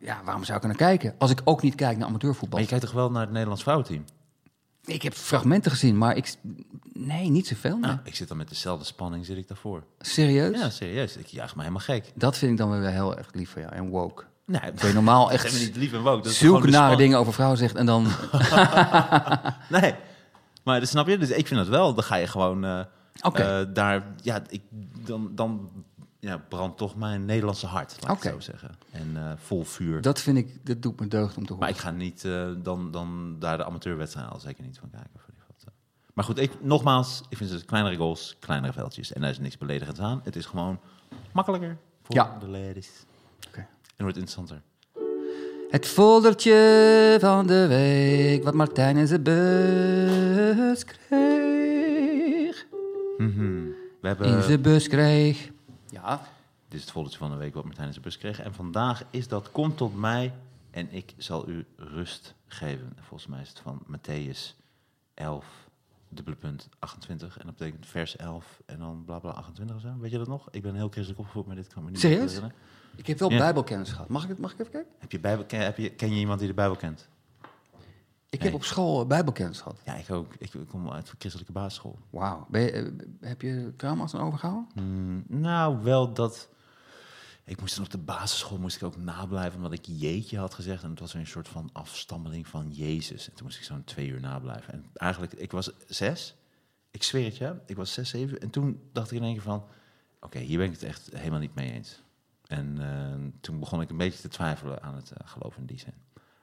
[0.00, 1.14] ja, waarom zou ik er naar kijken?
[1.18, 2.50] Als ik ook niet kijk naar amateurvoetbal.
[2.50, 4.04] Maar je kijkt toch wel naar het Nederlands vrouwenteam?
[4.84, 6.34] Ik heb fragmenten gezien, maar ik,
[6.92, 7.70] nee, niet zoveel.
[7.78, 7.80] Nee.
[7.80, 9.84] Nou, ik zit dan met dezelfde spanning zit ik daarvoor.
[9.98, 10.58] Serieus?
[10.60, 11.16] Ja, serieus.
[11.16, 12.12] Ik jaag me helemaal gek.
[12.14, 13.74] Dat vind ik dan weer heel erg lief van jou.
[13.74, 14.24] En woke.
[14.46, 16.22] Nee, Dat je normaal echt niet lief en woke.
[16.22, 18.06] Dat zulke nare dingen over vrouwen zegt en dan...
[19.68, 19.94] Nee,
[20.64, 21.18] maar dat snap je.
[21.18, 21.94] Dus ik vind het wel.
[21.94, 22.80] Dan ga je gewoon eh,
[23.22, 23.42] Oké.
[23.42, 24.06] eh, daar.
[24.22, 24.62] Ja, ik,
[25.04, 25.70] dan, dan
[26.28, 28.70] ja, brandt toch mijn Nederlandse hart, laat ik zo zeggen.
[28.90, 30.00] En eh, vol vuur.
[30.00, 31.58] Dat vind ik, dat doet me deugd om te horen.
[31.58, 35.10] Maar ik ga niet eh, dan, dan daar de amateurwedstrijd al zeker niet van kijken.
[35.14, 35.72] Voor die eh.
[36.14, 39.12] Maar goed, ik, nogmaals, ik vind het kleinere goals, kleinere veldjes.
[39.12, 40.20] En daar is niks beledigends aan.
[40.24, 40.80] Het is gewoon
[41.32, 42.36] makkelijker voor Ja.
[42.40, 42.90] de ladies.
[43.48, 43.58] Oké.
[43.96, 44.62] En wordt interessanter.
[45.70, 52.66] Het foldertje van de week, wat Martijn in zijn bus kreeg.
[53.18, 53.64] Mhm.
[54.00, 54.26] We hebben...
[54.26, 55.50] In zijn bus kreeg.
[55.92, 56.16] Ja.
[56.68, 58.40] Dit is het foldertje van de week wat Martijn in zijn bus kreeg.
[58.40, 60.32] En vandaag is dat Kom tot mij
[60.70, 62.96] en ik zal u rust geven.
[63.00, 64.56] Volgens mij is het van Matthäus
[65.14, 65.46] 11,
[66.08, 67.38] dubbele punt 28.
[67.38, 69.98] En dat betekent vers 11 en dan bla bla 28 of zo.
[69.98, 70.48] Weet je dat nog?
[70.50, 72.40] Ik ben heel christelijk opgevoed, maar dit kan me niet Serieus?
[72.96, 73.38] Ik heb wel Ja.
[73.38, 74.08] bijbelkennis gehad.
[74.08, 74.92] Mag ik, mag ik even kijken?
[74.98, 77.08] Heb je Bijbel, ken, heb je, ken je iemand die de Bijbel kent?
[78.32, 78.48] Ik Nee.
[78.50, 79.80] heb op school eh, bijbelkennis gehad.
[79.84, 80.34] Ja, ik ook.
[80.38, 81.98] Ik, ik kom uit een christelijke basisschool.
[82.10, 82.46] Wauw.
[82.52, 82.86] Eh,
[83.20, 84.66] heb je trauma's aan overgehouden?
[84.74, 86.48] Hmm, nou, wel dat...
[87.44, 90.82] Ik moest dan op de basisschool moest ik ook nablijven omdat ik jeetje had gezegd.
[90.82, 93.28] En het was een soort van afstammeling van Jezus.
[93.28, 94.72] En toen moest ik zo'n twee uur nablijven.
[94.72, 96.34] En eigenlijk, ik was zes.
[96.90, 98.40] Ik zweer het je, ik was zes, zeven.
[98.40, 99.64] En toen dacht ik in één keer van...
[100.20, 102.02] Oké, hier ben ik het echt helemaal niet mee eens.
[102.46, 105.78] En eh, toen begon ik een beetje te twijfelen aan het eh, geloof in die
[105.78, 105.94] zin.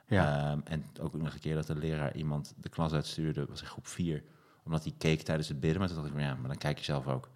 [0.10, 0.52] Ja.
[0.52, 3.68] Ehm, en ook nog een keer dat de leraar iemand de klas uitstuurde, was in
[3.68, 4.24] groep 4,
[4.64, 5.80] omdat hij keek tijdens het bidden.
[5.80, 7.30] Maar toen dacht ik, ja, maar dan kijk je zelf ook.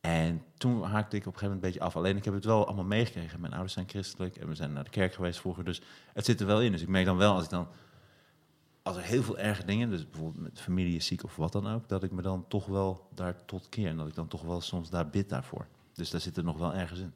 [0.00, 1.96] En toen haakte ik op een gegeven moment een beetje af.
[1.96, 3.40] Alleen ik heb het wel allemaal meegekregen.
[3.40, 5.64] Mijn ouders zijn christelijk en we zijn naar de kerk geweest vroeger.
[5.64, 5.82] Dus
[6.12, 6.72] het zit er wel in.
[6.72, 7.68] Dus ik merk dan wel als ik dan,
[8.82, 11.66] als er heel veel erge dingen, dus bijvoorbeeld met familie is ziek of wat dan
[11.66, 13.88] ook, dat ik me dan toch wel daar tot keer.
[13.88, 15.66] En dat ik dan toch wel soms daar bid daarvoor.
[15.92, 17.12] Dus daar zit er nog wel ergens in.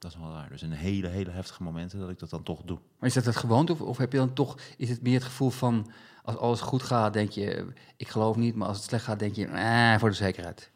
[0.00, 0.48] Dat is wel raar.
[0.48, 2.78] Dus in hele, hele heftige momenten dat ik dat dan toch doe.
[2.98, 5.24] Maar is dat het gewoonte of, of heb je dan toch, is het meer het
[5.24, 5.90] gevoel van,
[6.22, 9.34] als alles goed gaat, denk je, ik geloof niet, maar als het slecht gaat, denk
[9.34, 10.70] je, eh, voor de zekerheid.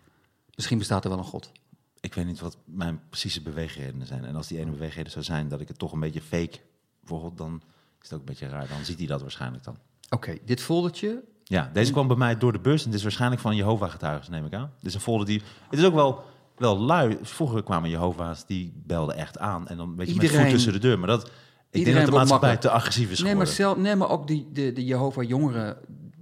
[0.55, 1.53] Misschien bestaat er wel een God.
[2.01, 4.25] Ik weet niet wat mijn precieze beweegredenen zijn.
[4.25, 6.59] En als die ene beweegreden zou zijn dat ik het toch een beetje fake
[7.01, 7.63] bijvoorbeeld, dan
[8.01, 8.69] is het ook een beetje raar.
[8.69, 9.77] Dan ziet hij dat waarschijnlijk dan.
[10.11, 13.41] Oké, dit foldertje, Ja, deze kwam bij mij door de bus en het is waarschijnlijk
[13.41, 14.73] van Jehovah-getuigen, neem ik aan.
[14.79, 15.43] Dit is een folder die...
[15.71, 16.25] Het is ook wel,
[16.57, 17.19] wel lui.
[17.23, 20.79] Vroeger kwamen Jehovah's, die belden echt aan en dan beetje met Iedereen- voet tussen de
[20.79, 20.99] deur.
[20.99, 21.31] Maar dat...
[21.71, 22.61] Ik denk dat de maatschappij makkelijk.
[22.61, 23.55] te agressief is nee maar, geworden.
[23.55, 25.77] zelf, nee, maar ook die, de, de Jehovah-jongeren,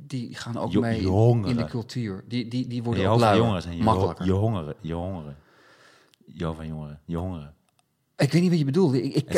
[0.06, 1.50] die gaan ook Jo- mee jongeren.
[1.50, 2.24] in de cultuur.
[2.28, 4.26] Die, die, die worden ook Jehovah luier, jongeren zijn je, makkelijker.
[4.26, 5.36] je hongeren, je hongeren.
[6.26, 7.54] Jehovah jongeren, je hongeren.
[8.16, 8.94] Ik weet niet wat je bedoelt.
[8.94, 9.30] Ik, ik,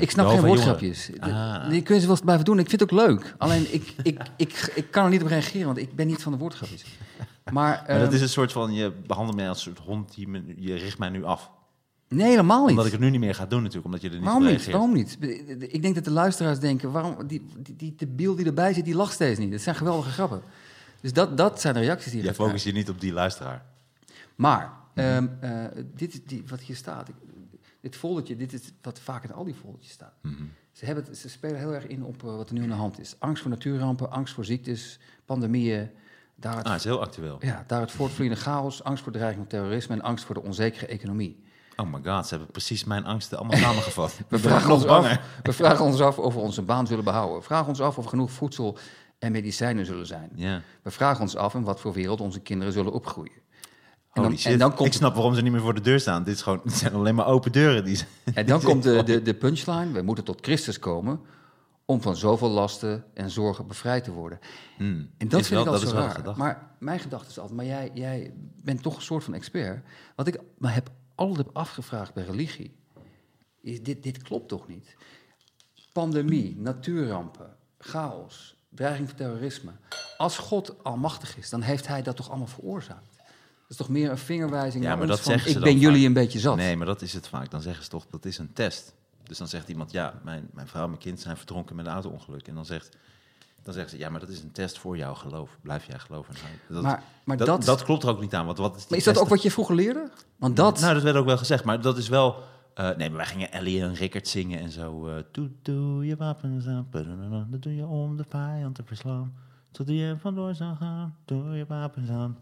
[0.00, 1.10] ik, snap geen woordgrapjes.
[1.20, 1.68] Ah.
[1.68, 2.58] Die kun je ze wel eens blijven doen.
[2.58, 3.34] Ik vind het ook leuk.
[3.38, 6.32] Alleen ik, ik, ik, ik kan er niet op reageren, want ik ben niet van
[6.32, 6.84] de woordgrapjes.
[7.44, 10.14] Maar, Maar dat ehm, is een soort van, je behandelt mij als een soort hond,
[10.14, 11.50] die me, je richt mij nu af.
[12.08, 12.70] nee, helemaal niet.
[12.70, 14.70] Omdat ik het nu niet meer ga doen natuurlijk, omdat je er niet Waarom niet?
[14.70, 15.16] Waarom niet?
[15.58, 18.94] Ik denk dat de luisteraars denken, waarom, die, die, die debiel die erbij zit, die
[18.94, 19.52] lacht steeds niet.
[19.52, 20.42] Het zijn geweldige grappen.
[21.00, 23.12] Dus dat, dat zijn de reacties die je Je gaat focust je niet op die
[23.12, 23.64] luisteraar.
[24.36, 25.64] Maar, ehm, eh,
[25.94, 27.08] dit is die, wat hier staat.
[27.08, 27.14] Ik-
[27.80, 30.14] dit foldertje, dit is wat vaak in al die foldertjes staat.
[30.22, 30.42] Mhm.
[30.72, 32.98] Ze, hebben ze spelen heel erg in op eh, wat er nu aan de hand
[33.00, 33.16] is.
[33.18, 35.90] Angst voor natuurrampen, angst voor ziektes, pandemieën.
[36.42, 37.36] Daar het, Ah, het is heel actueel.
[37.40, 40.86] ja, daar het voortvloeiende chaos, angst voor dreiging van terrorisme en angst voor de onzekere
[40.86, 41.42] economie.
[41.76, 44.18] Oh my god, ze hebben precies mijn angsten allemaal samengevat.
[44.28, 45.10] We vragen, ons banger.
[45.10, 47.36] af, we vragen ons af of we onze baan zullen behouden.
[47.38, 48.78] We vragen ons af of genoeg voedsel
[49.18, 50.30] en medicijnen zullen zijn.
[50.82, 53.40] We vragen ons af in wat voor wereld onze kinderen zullen opgroeien.
[54.12, 54.52] En dan, shit.
[54.52, 56.24] en dan komt, Ik snap waarom ze niet meer voor de deur staan.
[56.24, 57.84] Dit is gewoon, het zijn alleen maar open deuren.
[57.84, 57.98] Die
[58.34, 59.92] en dan komt de, de, de punchline.
[59.92, 61.20] We moeten tot Christus komen
[61.92, 64.38] om van zoveel lasten en zorgen bevrijd te worden.
[64.76, 65.10] Hmm.
[65.18, 66.14] En dat Is vind ik wel- altijd dat is zo raar.
[66.14, 66.36] gedacht.
[66.38, 68.32] Maar mijn gedachte is altijd, maar jij, jij
[68.62, 69.84] bent toch een soort van expert.
[70.16, 72.76] Wat ik me heb altijd afgevraagd bij religie,
[73.60, 74.94] is dit, dit klopt toch niet?
[75.92, 79.70] Pandemie, natuurrampen, chaos, dreiging van terrorisme.
[80.16, 83.16] Als God almachtig is, dan heeft hij dat toch allemaal veroorzaakt?
[83.16, 85.96] Dat is toch meer een vingerwijzing Ja, maar dat van, zeggen ze ik ben jullie
[85.98, 86.06] vaak.
[86.06, 86.56] een beetje zat.
[86.56, 87.50] Nee, maar dat is het vaak.
[87.50, 88.94] Dan zeggen ze toch, dat is een test.
[89.32, 91.92] Dus dan zegt iemand, ja, mijn, mijn vrouw en mijn kind zijn verdronken met een
[91.92, 92.48] auto-ongeluk.
[92.48, 92.96] En dan zegt,
[93.62, 95.58] dan zeggen ze, ja, maar dat is een test voor jouw geloof.
[95.62, 96.34] Blijf jij geloven?
[96.34, 98.46] Nou, dat, Maar, maar dat, dat, dat, klopt er ook niet aan.
[98.46, 100.10] Want wat is, maar is dat ook wat je vroeger leerde?
[100.36, 102.36] Want dat, Nou, dat werd ook wel gezegd, maar dat is wel...
[102.74, 105.08] eh, nee, maar wij gingen Ellie en Rickert zingen en zo.
[105.08, 106.86] eh doe, doe je wapens aan,
[107.50, 109.34] dat doe je om de vijand te verslaan.
[109.70, 112.38] Tot die er vandoor zou gaan, doe je wapens aan.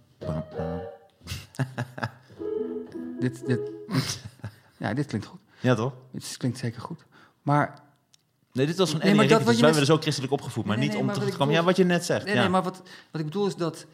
[3.20, 3.70] Dit, dit-
[4.78, 5.41] ja, dit klinkt goed.
[5.61, 5.93] Ja, toch?
[6.13, 7.05] Dit klinkt zeker goed.
[7.43, 7.89] Maar
[8.53, 10.77] Nee, dit was van Nee, maar dat Rickert, wat dus je zo christelijk opgevoed, maar
[10.79, 11.55] Nee, niet nee, om te komen.
[11.55, 12.25] Ja, wat je net zegt.
[12.25, 12.41] Nee, ja.
[12.41, 13.87] nee, maar wat, wat ik bedoel is dat...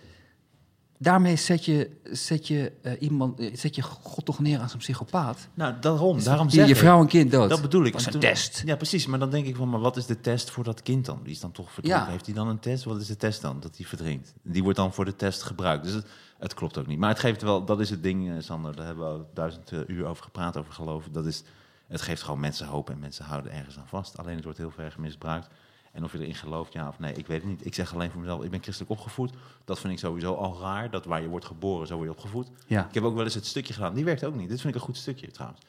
[0.99, 5.49] Daarmee zet je, zet, je, eh, iemand, zet je God toch neer als een psychopaat.
[5.55, 6.79] Nou, daarom, daarom je, zeg je ik.
[6.79, 7.51] vrouw en kind dood.
[7.51, 7.95] Dat bedoel ik.
[7.95, 8.63] Is een Toen- test.
[8.67, 9.07] Ja, precies.
[9.07, 11.21] Maar dan denk ik van, maar wat is de test voor dat kind dan?
[11.23, 12.05] Die is dan toch verdronken.
[12.05, 12.11] Ja.
[12.11, 12.85] Heeft hij dan een test?
[12.85, 13.61] Wat is de test dan?
[13.61, 14.33] Dat hij verdrinkt.
[14.43, 15.85] Die wordt dan voor de test gebruikt.
[15.85, 16.07] Dus het,
[16.39, 16.99] het klopt ook niet.
[16.99, 18.77] Maar het geeft wel, dat is het ding, eh, Sander.
[18.77, 21.13] Daar hebben we al duizend eh, uur over gepraat, over geloven.
[21.13, 21.43] Dat is,
[21.87, 24.19] het geeft gewoon mensen hoop en mensen houden ergens aan vast.
[24.19, 25.49] Alleen het wordt heel erg misbruikt.
[25.93, 27.67] En of je erin gelooft, ja of nee, ik weet het niet.
[27.67, 29.33] Ik zeg alleen voor mezelf, ik ben christelijk opgevoed.
[29.65, 30.91] Dat vind ik sowieso al raar.
[30.91, 32.51] Dat waar je wordt geboren, zo word je opgevoed.
[32.67, 32.87] Ja.
[32.89, 33.95] Ik heb ook wel eens het stukje gedaan.
[33.95, 34.49] Die werkt ook niet.
[34.49, 35.61] Dit vind ik een goed stukje trouwens.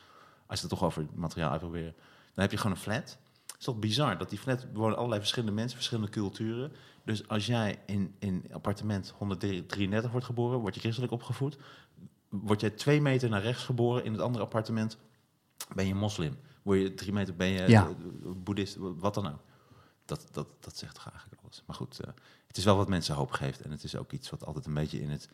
[0.47, 1.93] Als je het toch over het materiaal uitproberen.
[2.33, 3.17] Dan heb je gewoon een flat.
[3.57, 6.71] Het is toch bizar dat die flat wonen allerlei verschillende mensen, verschillende culturen.
[7.05, 11.57] Dus als jij in, in appartement 133 wordt geboren, word je christelijk opgevoed.
[12.29, 14.97] Word je twee meter naar rechts geboren in het andere appartement,
[15.75, 16.37] ben je moslim.
[16.61, 17.87] Word je drie meter, ben je Ja.
[17.87, 17.93] eh,
[18.35, 19.39] boeddhist, wat dan ook.
[20.05, 21.63] Dat, dat, dat zegt toch eigenlijk alles.
[21.65, 22.07] Maar goed, eh,
[22.47, 23.61] het is wel wat mensen hoop geeft.
[23.61, 25.29] En het is ook iets wat altijd een beetje in het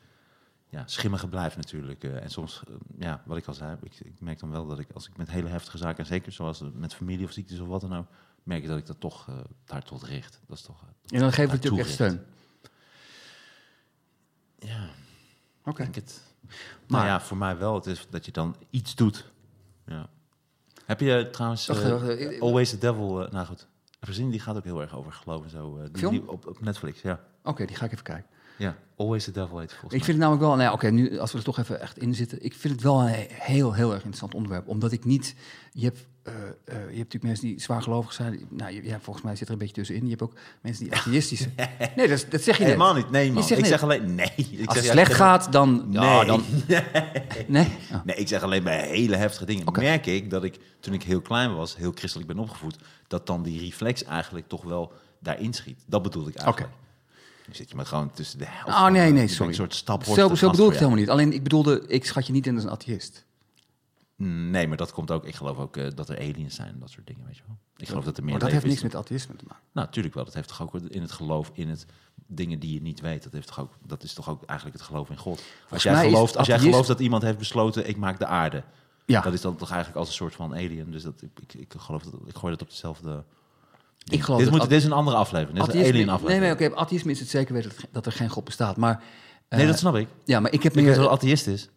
[0.73, 2.03] ja, schimmige blijft natuurlijk.
[2.03, 4.79] eh, en soms, eh, ja, wat ik al zei, ik, ik merk dan wel dat
[4.79, 7.67] ik als ik met hele heftige zaken, en zeker zoals met familie of ziektes of
[7.67, 8.07] wat dan ook,
[8.43, 10.39] merk ik dat ik dat toch eh, daar tot richt.
[10.47, 10.83] Dat is toch.
[11.07, 12.23] En dan geeft het naartoe echt steun.
[14.59, 14.89] Ja,
[15.65, 15.83] Oké.
[15.83, 16.21] denk het.
[16.41, 16.55] Maar-
[16.87, 17.75] Maar ja, voor mij wel.
[17.75, 19.31] Het is dat je dan iets doet.
[19.85, 20.09] Ja.
[20.85, 23.67] Heb je trouwens Wacht, wacht, Always the Devil, nou goed,
[23.99, 24.29] gezien?
[24.29, 25.81] Die gaat ook heel erg over geloof en zo.
[25.83, 26.11] die, Film?
[26.11, 27.19] die op, op Netflix, ja.
[27.43, 28.29] Oké, die ga ik even kijken.
[28.57, 31.19] Ja, Always the Devil heet volgens Ik vind het namelijk wel, nou ja, oké, nu
[31.19, 32.43] als we er toch even echt in zitten.
[32.43, 34.67] Ik vind het wel een he- heel, heel erg interessant onderwerp.
[34.67, 35.35] Omdat ik niet,
[35.71, 38.39] je hebt, eh, eh, je hebt natuurlijk mensen die zwaar gelovig zijn.
[38.49, 40.03] Nou, je, ja, volgens mij zit er een beetje tussenin.
[40.03, 41.69] Je hebt ook mensen die atheïstisch zijn.
[41.95, 42.63] Nee, dat, dat zeg je.
[42.63, 43.43] Helemaal niet, nee man.
[43.43, 44.31] Ik net- zeg alleen, nee.
[44.35, 45.83] Ik Als het slecht gaat, dan...
[45.89, 46.25] Nee.
[46.25, 46.43] dan
[47.47, 47.67] nee?
[47.91, 47.99] Oh.
[48.05, 49.65] Nee, ik zeg alleen bij hele heftige dingen.
[49.71, 52.77] Merk ik dat ik, toen ik heel klein was, heel christelijk ben opgevoed,
[53.07, 55.79] dat dan die reflex eigenlijk toch wel daarin schiet.
[55.85, 56.73] Dat bedoelde ik eigenlijk.
[57.47, 58.77] Nu zit je maar gewoon tussen de helft.
[58.77, 59.49] Oh, nee, nee, sorry.
[59.49, 61.09] Een soort stap Zo, zo bedoel ik het helemaal niet.
[61.09, 63.25] Alleen, ik bedoelde, ik schat je niet in als een atheïst.
[64.15, 65.25] Nee, maar dat komt ook.
[65.25, 67.57] Ik geloof ook eh, dat er aliens zijn en dat soort dingen, weet je wel.
[67.77, 69.63] Ik geloof dat er meer Maar dat heeft niks met atheïsme te maken.
[69.71, 70.25] Nou, natuurlijk wel.
[70.25, 71.85] Dat heeft toch ook in het geloof in het
[72.27, 73.23] dingen die je niet weet.
[73.23, 75.43] Dat, heeft toch ook, dat is toch ook eigenlijk het geloof in God.
[75.69, 78.63] Als jij, gelooft, als jij gelooft dat iemand heeft besloten, ik maak de aarde.
[79.05, 80.91] Ja, Dat is dan toch eigenlijk als een soort van alien.
[80.91, 83.23] Dus dat, ik, ik, ik geloof dat ik gooi dat op dezelfde.
[84.09, 85.65] Ik geloof dit, dat moet, dit is een andere aflevering.
[85.65, 86.59] Dit is een alien Nee, aflevering.
[86.59, 86.75] nee, oké.
[86.75, 88.77] atheïsme is het zeker weten dat, er geen God bestaat.
[88.77, 89.03] Maar,
[89.47, 90.07] eh, nee, dat snap ik.
[90.25, 90.85] ja, maar ik heb Ik meer...
[90.85, 91.69] wel Oké, dat atheïst is.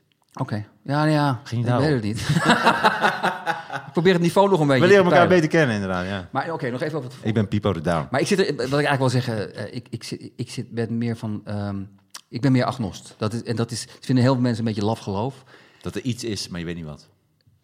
[0.49, 2.19] ja, nou ja, Ging ik weet het niet.
[3.87, 6.07] ik probeer het niveau nog een beetje We leren elkaar beter kennen, inderdaad.
[6.07, 6.29] Ja.
[6.33, 8.09] Maar oké, nog even over het Ik ben Pipo de Down.
[8.11, 10.71] Maar ik zit er, wat ik eigenlijk wil zeggen, eh, ik, ik, zit, ik zit,
[10.71, 11.83] ben meer van, ehm,
[12.29, 13.15] ik ben meer agnost.
[13.19, 15.45] Dat is, en dat is, vinden heel veel mensen een beetje laf geloof.
[15.83, 17.09] Dat er iets is, maar je weet niet wat.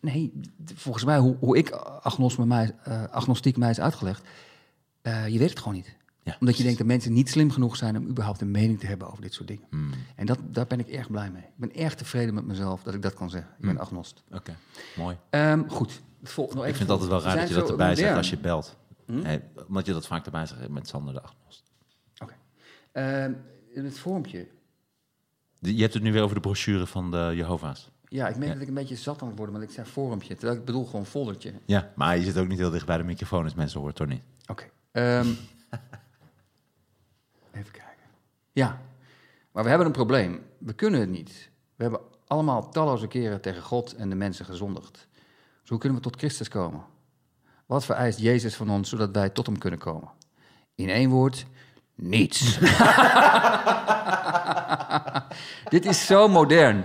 [0.00, 0.32] Nee,
[0.74, 1.70] volgens mij, hoe, hoe ik
[2.02, 4.22] agnosme mij, eh, agnostiek mij is uitgelegd,
[5.02, 5.96] eh, je weet het gewoon niet.
[6.24, 6.36] Ja.
[6.40, 9.10] Omdat je denkt dat mensen niet slim genoeg zijn om überhaupt een mening te hebben
[9.10, 9.64] over dit soort dingen.
[9.70, 11.42] Hmm, En dat, daar ben ik erg blij mee.
[11.42, 13.50] Ik ben erg tevreden met mezelf dat ik dat kan zeggen.
[13.58, 14.22] Ik ben agnost.
[14.32, 14.56] Oké,
[14.96, 15.16] mooi.
[15.30, 16.00] Ehm, goed.
[16.20, 17.94] Het vol- nog even Ik vind het altijd wel We raar dat je dat erbij
[17.94, 18.76] zegt als je belt.
[19.06, 19.22] Hm?
[19.22, 21.62] Hey, omdat je dat vaak erbij zegt met Sander de Agnost.
[22.18, 22.34] Oké.
[22.92, 23.32] Ehm,
[23.74, 24.48] in het vormpje.
[25.58, 27.90] Je hebt het nu weer over de brochure van de Jehovah's.
[28.08, 28.52] Ja, ik merk Ja.
[28.52, 30.34] dat ik een beetje zat aan het worden, want ik zei vormpje.
[30.36, 31.52] Terwijl ik bedoel gewoon foldertje.
[31.66, 34.08] Ja, maar je zit ook niet heel dicht bij de microfoon, dus mensen horen het
[34.08, 34.22] toch niet.
[34.46, 34.64] Oké.
[34.92, 35.28] Ehm,
[37.52, 38.06] even kijken.
[38.52, 38.80] Ja,
[39.52, 40.42] maar we hebben een probleem.
[40.58, 41.50] We kunnen het niet.
[41.76, 45.08] We hebben allemaal talloze keren tegen God en de mensen gezondigd.
[45.60, 46.84] Dus hoe kunnen we tot Christus komen?
[47.66, 50.10] Wat vereist Jezus van ons zodat wij tot hem kunnen komen?
[50.74, 51.46] In één woord,
[51.94, 52.58] niets.
[55.68, 56.84] Dit is zo modern.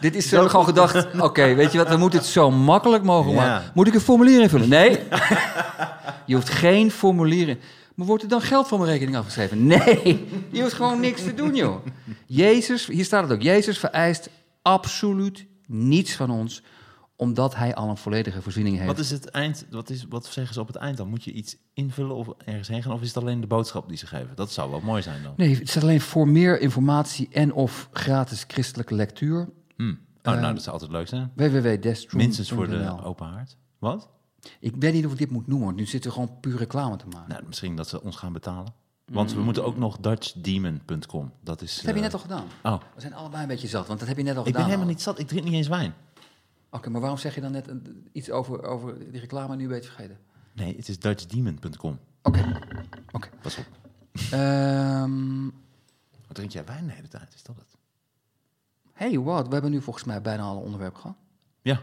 [0.00, 3.40] Dit is zo gewoon gedacht, oké, weet je wat, we moeten het zo makkelijk mogelijk
[3.40, 3.46] Ja.
[3.46, 3.70] maken.
[3.74, 4.68] Moet ik een formulier invullen?
[4.68, 4.98] Nee.
[6.26, 7.60] Je hoeft geen formulier in.
[7.94, 9.66] Maar wordt er dan geld van mijn rekening afgeschreven?
[9.66, 11.76] Nee, je hoeft gewoon niks te doen, joh.
[12.26, 14.28] Jezus, hier staat het ook, Jezus vereist
[14.62, 16.62] absoluut niets van ons,
[17.22, 18.86] omdat hij al een volledige voorziening heeft.
[18.88, 19.66] Wat is het eind?
[19.70, 21.08] Wat, is, wat zeggen ze op het eind dan?
[21.08, 22.92] Moet je iets invullen of ergens heen gaan?
[22.92, 24.30] Of is het alleen de boodschap die ze geven?
[24.34, 25.32] Dat zou wel mooi zijn dan.
[25.36, 29.48] Nee, het staat alleen voor meer informatie en of gratis christelijke lectuur.
[29.76, 29.88] Hm.
[30.22, 31.32] Oh, Eh, nou, dat zou altijd leuk zijn.
[31.34, 33.56] www.destrom.nl Minstens voor de open haard.
[33.78, 34.08] Wat?
[34.60, 36.96] Ik weet niet of ik dit moet noemen, want nu zitten we gewoon puur reclame
[36.96, 37.28] te maken.
[37.28, 38.74] Nou, misschien dat ze ons gaan betalen.
[39.12, 41.32] Want we moeten ook nog DutchDemon.com.
[41.40, 41.74] Dat is.
[41.76, 42.44] dat heb je eh, net al gedaan.
[42.62, 44.60] Oh, We zijn allebei een beetje zat, want dat heb je net al ik gedaan.
[44.60, 44.92] ben helemaal al.
[44.94, 45.18] niet zat.
[45.18, 45.94] Ik drink niet eens wijn.
[46.74, 49.66] Oké, maar waarom zeg je dan net een- iets over, over die reclame en nu
[49.66, 50.18] ben je het vergeten?
[50.52, 51.98] Nee, het is DutchDemon.com.
[52.22, 52.58] Oké,
[53.12, 53.28] oké.
[53.42, 53.64] Pas op.
[54.30, 55.44] Ehm,
[56.26, 57.34] Wat drink jij wijn de hele tijd?
[57.34, 57.76] Is dat het?
[58.92, 59.46] hey, wat?
[59.46, 61.16] We hebben nu volgens mij bijna al een onderwerp gehad.
[61.62, 61.80] Ja.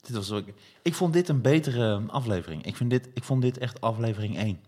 [0.00, 0.44] Dit was ook,
[0.82, 2.64] ik vond dit een betere aflevering.
[2.64, 4.60] Ik, vind dit, ik vond dit echt aflevering 1.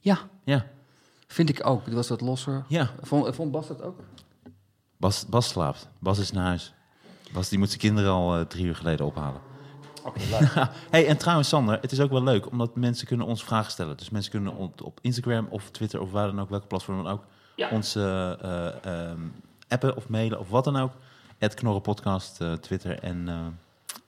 [0.00, 0.66] Ja, Ja.
[1.26, 1.84] vind ik ook.
[1.84, 2.64] Het was wat losser.
[2.68, 2.90] Ja.
[3.00, 4.00] Vond, vond Bas dat ook?
[4.96, 5.88] Bas, Bas slaapt.
[5.98, 6.74] Bas is naar huis.
[7.32, 9.40] Bas die moet zijn kinderen al eh, drie uur geleden ophalen.
[10.04, 10.20] Oké,
[10.90, 13.96] hey, en trouwens Sander, het is ook wel leuk, omdat mensen kunnen ons vragen stellen.
[13.96, 17.24] Dus mensen kunnen op Instagram of Twitter of waar dan ook, welke platform dan ook,
[17.56, 17.68] Ja.
[17.70, 19.20] ons eh, eh, ehm,
[19.68, 20.92] appen of mailen of wat dan ook.
[21.38, 23.46] Het Knorrenpodcast, eh, Twitter en eh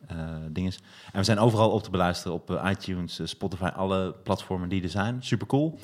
[0.06, 0.16] eh,
[0.50, 0.78] dinges.
[1.12, 5.22] En we zijn overal op te beluisteren op iTunes, Spotify, alle platformen die er zijn.
[5.22, 5.78] Super cool.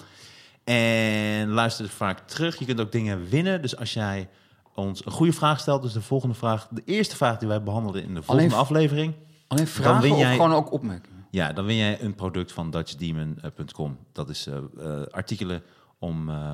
[0.64, 2.58] En luister vaak terug.
[2.58, 3.62] Je kunt ook dingen winnen.
[3.62, 4.28] Dus als jij
[4.74, 8.02] ons een goede vraag stelt, dus de volgende vraag, de eerste vraag die wij behandelden
[8.02, 9.14] in de volgende Alleen- aflevering,
[9.46, 11.26] Alleen vragen win jij- of gewoon ook opmerkingen?
[11.30, 13.98] ja, dan win jij een product van DutchDemon.com.
[14.12, 15.62] Dat is eh, eh, artikelen
[15.98, 16.52] om eh,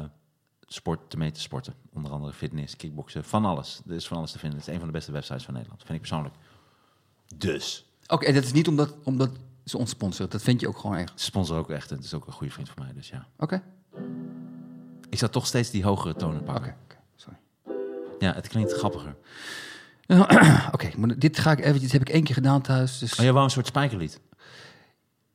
[0.67, 1.75] sport te mee te sporten.
[1.93, 3.81] Onder andere fitness, kickboksen, van alles.
[3.89, 4.59] Er is van alles te vinden.
[4.59, 6.35] Het is een van de beste websites van Nederland, vind ik persoonlijk.
[7.37, 9.31] Dus, Oké, en dat is niet omdat, omdat
[9.65, 10.31] ze ons sponsoren.
[10.31, 11.13] Dat vind je ook gewoon erg.
[11.15, 11.91] ze sponsoren ook echt.
[11.91, 13.27] en Het is ook een goede vriend van mij, dus ja.
[13.39, 13.63] Oké,
[15.11, 16.77] Ik zou toch steeds die hogere tonen pakken.
[18.19, 19.17] Ja, het klinkt grappiger.
[20.75, 22.99] Oké, maar dit ga ik eventjes, dit heb ik één keer gedaan thuis.
[22.99, 24.21] Dus Oh, jij wou een soort spijkerlied?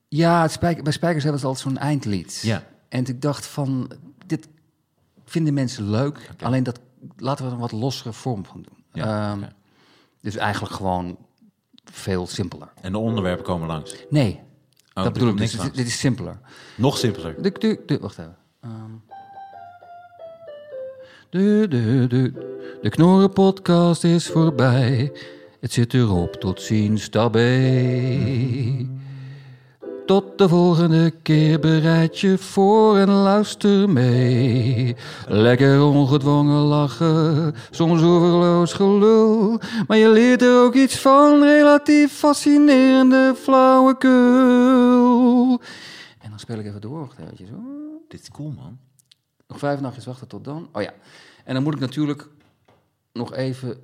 [0.07, 2.39] ja, het spijker, bij Spijkers hebben ze altijd zo'n eindlied.
[2.43, 2.63] Ja.
[2.89, 3.91] En ik dacht van,
[4.25, 4.47] dit
[5.25, 6.29] vinden mensen leuk.
[6.41, 6.79] Alleen dat,
[7.17, 8.83] laten we er een wat lossere vorm van doen.
[8.93, 9.43] Ja, Ehm.
[10.21, 11.17] Dus eigenlijk gewoon
[11.85, 12.73] veel simpeler.
[12.81, 13.95] En de onderwerpen komen langs.
[14.09, 14.39] Nee,
[14.93, 15.37] Oh, dat bedoel ik.
[15.37, 16.39] Dus dit, dit is simpeler.
[16.75, 17.41] Nog simpeler.
[17.41, 18.37] De, de, de, wacht even.
[18.61, 18.71] Ehm.
[21.31, 22.31] De, de, de,
[22.81, 25.11] de Knorren-podcast is voorbij.
[25.59, 26.33] Het zit erop.
[26.33, 28.87] Tot ziens, tabé.
[30.05, 34.95] Tot de volgende keer bereid je voor en luister mee.
[35.27, 39.59] Lekker ongedwongen lachen, soms overloos gelul.
[39.87, 44.11] Maar je leert er ook iets van, relatief fascinerende flauwekul.
[46.19, 47.61] En dan speel ik even door, wacht eventjes hoor.
[48.07, 48.90] Dit is cool, man.
[49.51, 50.69] Nog vijf nachtjes wachten tot dan.
[50.71, 50.93] Oh ja.
[51.45, 52.27] En dan moet ik natuurlijk
[53.13, 53.77] nog even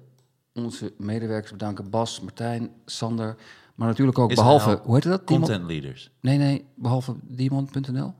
[0.53, 1.89] onze medewerkers bedanken.
[1.89, 3.35] Bas, Martijn, Sander.
[3.75, 5.27] Maar natuurlijk ook, behalve, hoe heet dat?
[5.27, 6.11] Demon- Content leaders.
[6.21, 8.13] Nee, nee, behalve Demon.nl.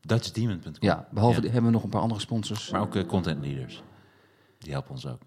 [0.00, 0.72] DutchDemon.com.
[0.78, 1.40] Ja, behalve Ja.
[1.40, 2.70] die hebben we nog een paar andere sponsors.
[2.70, 3.82] Maar ook eh, content leaders.
[4.58, 5.20] Die helpen ons ook.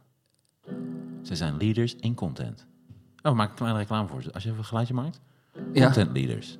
[1.22, 2.66] Ze zijn leaders in content.
[3.22, 4.24] Oh, maak ik een reclame voor.
[4.34, 5.20] Als je even een geluidje maakt.
[5.54, 5.82] ja, oké.
[5.82, 6.58] Content leaders.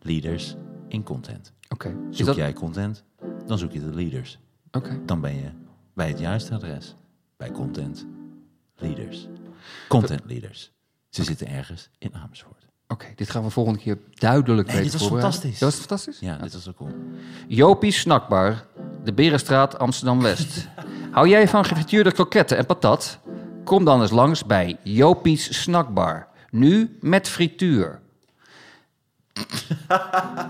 [0.00, 0.56] Leaders
[0.88, 1.52] in content.
[2.10, 3.04] Is Zoek dat- jij content,
[3.50, 4.38] dan zoek je de leaders.
[4.70, 5.00] Oké.
[5.06, 5.50] Dan ben je
[5.94, 6.94] bij het juiste adres.
[7.36, 8.06] Bij content
[8.76, 9.28] leaders.
[9.88, 10.72] Content leaders.
[11.08, 12.66] Ze zitten ergens in Amersfoort.
[12.88, 15.58] Oké, dit gaan we volgende keer duidelijk Nee, weten dit was fantastisch.
[15.58, 16.18] Dat was fantastisch?
[16.18, 16.90] Ja, dit was ook cool.
[17.48, 18.66] Jopie's Snackbar,
[19.04, 20.68] de Berenstraat, Amsterdam-West.
[21.10, 23.18] Hou jij van gefrituurde kroketten en patat?
[23.64, 26.28] Kom dan eens langs bij Jopie's Snackbar.
[26.50, 28.00] Nu met frituur.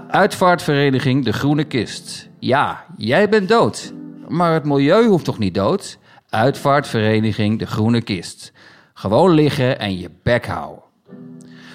[0.08, 2.28] Uitvaartvereniging De Groene Kist.
[2.38, 3.92] Ja, jij bent dood.
[4.28, 5.98] Maar het milieu hoeft toch niet dood?
[6.28, 8.52] Uitvaartvereniging De Groene Kist.
[8.94, 10.82] Gewoon liggen en je bek houden.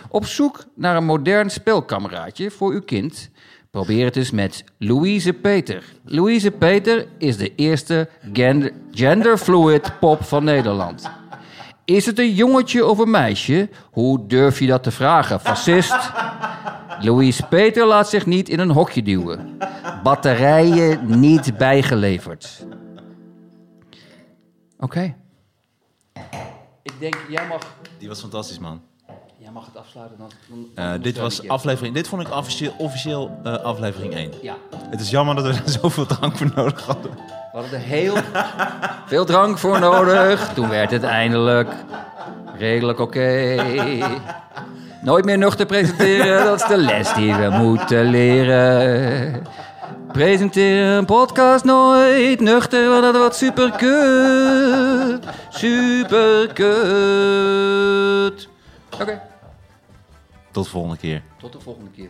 [0.10, 3.30] Op zoek naar een modern speelkameraadje voor uw kind?
[3.72, 5.84] Probeer het eens met Louise Peter.
[6.06, 11.10] Louise Peter is de eerste gender- genderfluid pop van Nederland.
[11.86, 13.70] Is het een jongetje of een meisje?
[13.92, 16.12] Hoe durf je dat te vragen, fascist?
[17.00, 19.58] Louise Peter laat zich niet in een hokje duwen.
[20.04, 22.66] Batterijen niet bijgeleverd.
[24.80, 25.16] Oké.
[26.84, 27.62] Ik denk, jij mag,
[27.98, 28.82] Die was fantastisch, man.
[29.38, 30.18] jij mag het afsluiten.
[30.18, 31.94] Dan, dan- Eh, dit was aflevering.
[31.96, 34.32] Dit vond ik officieel, officieel eh, aflevering 1.
[34.42, 34.56] Ja.
[34.90, 37.12] Het is jammer dat we er zoveel drank voor nodig hadden.
[37.12, 38.16] We hadden er heel
[39.12, 40.54] veel drank voor nodig.
[40.54, 41.70] Toen werd het eindelijk
[42.58, 43.56] redelijk oké.
[45.06, 49.44] Nooit meer nuchter presenteren, dat is de les die we moeten leren.
[50.12, 55.26] Presenteer een podcast nooit nuchter, want dat wordt super kut.
[55.50, 58.48] Super kut.
[59.02, 59.22] Oké,
[60.52, 61.22] Tot de volgende keer.
[61.40, 62.10] tot de volgende keer.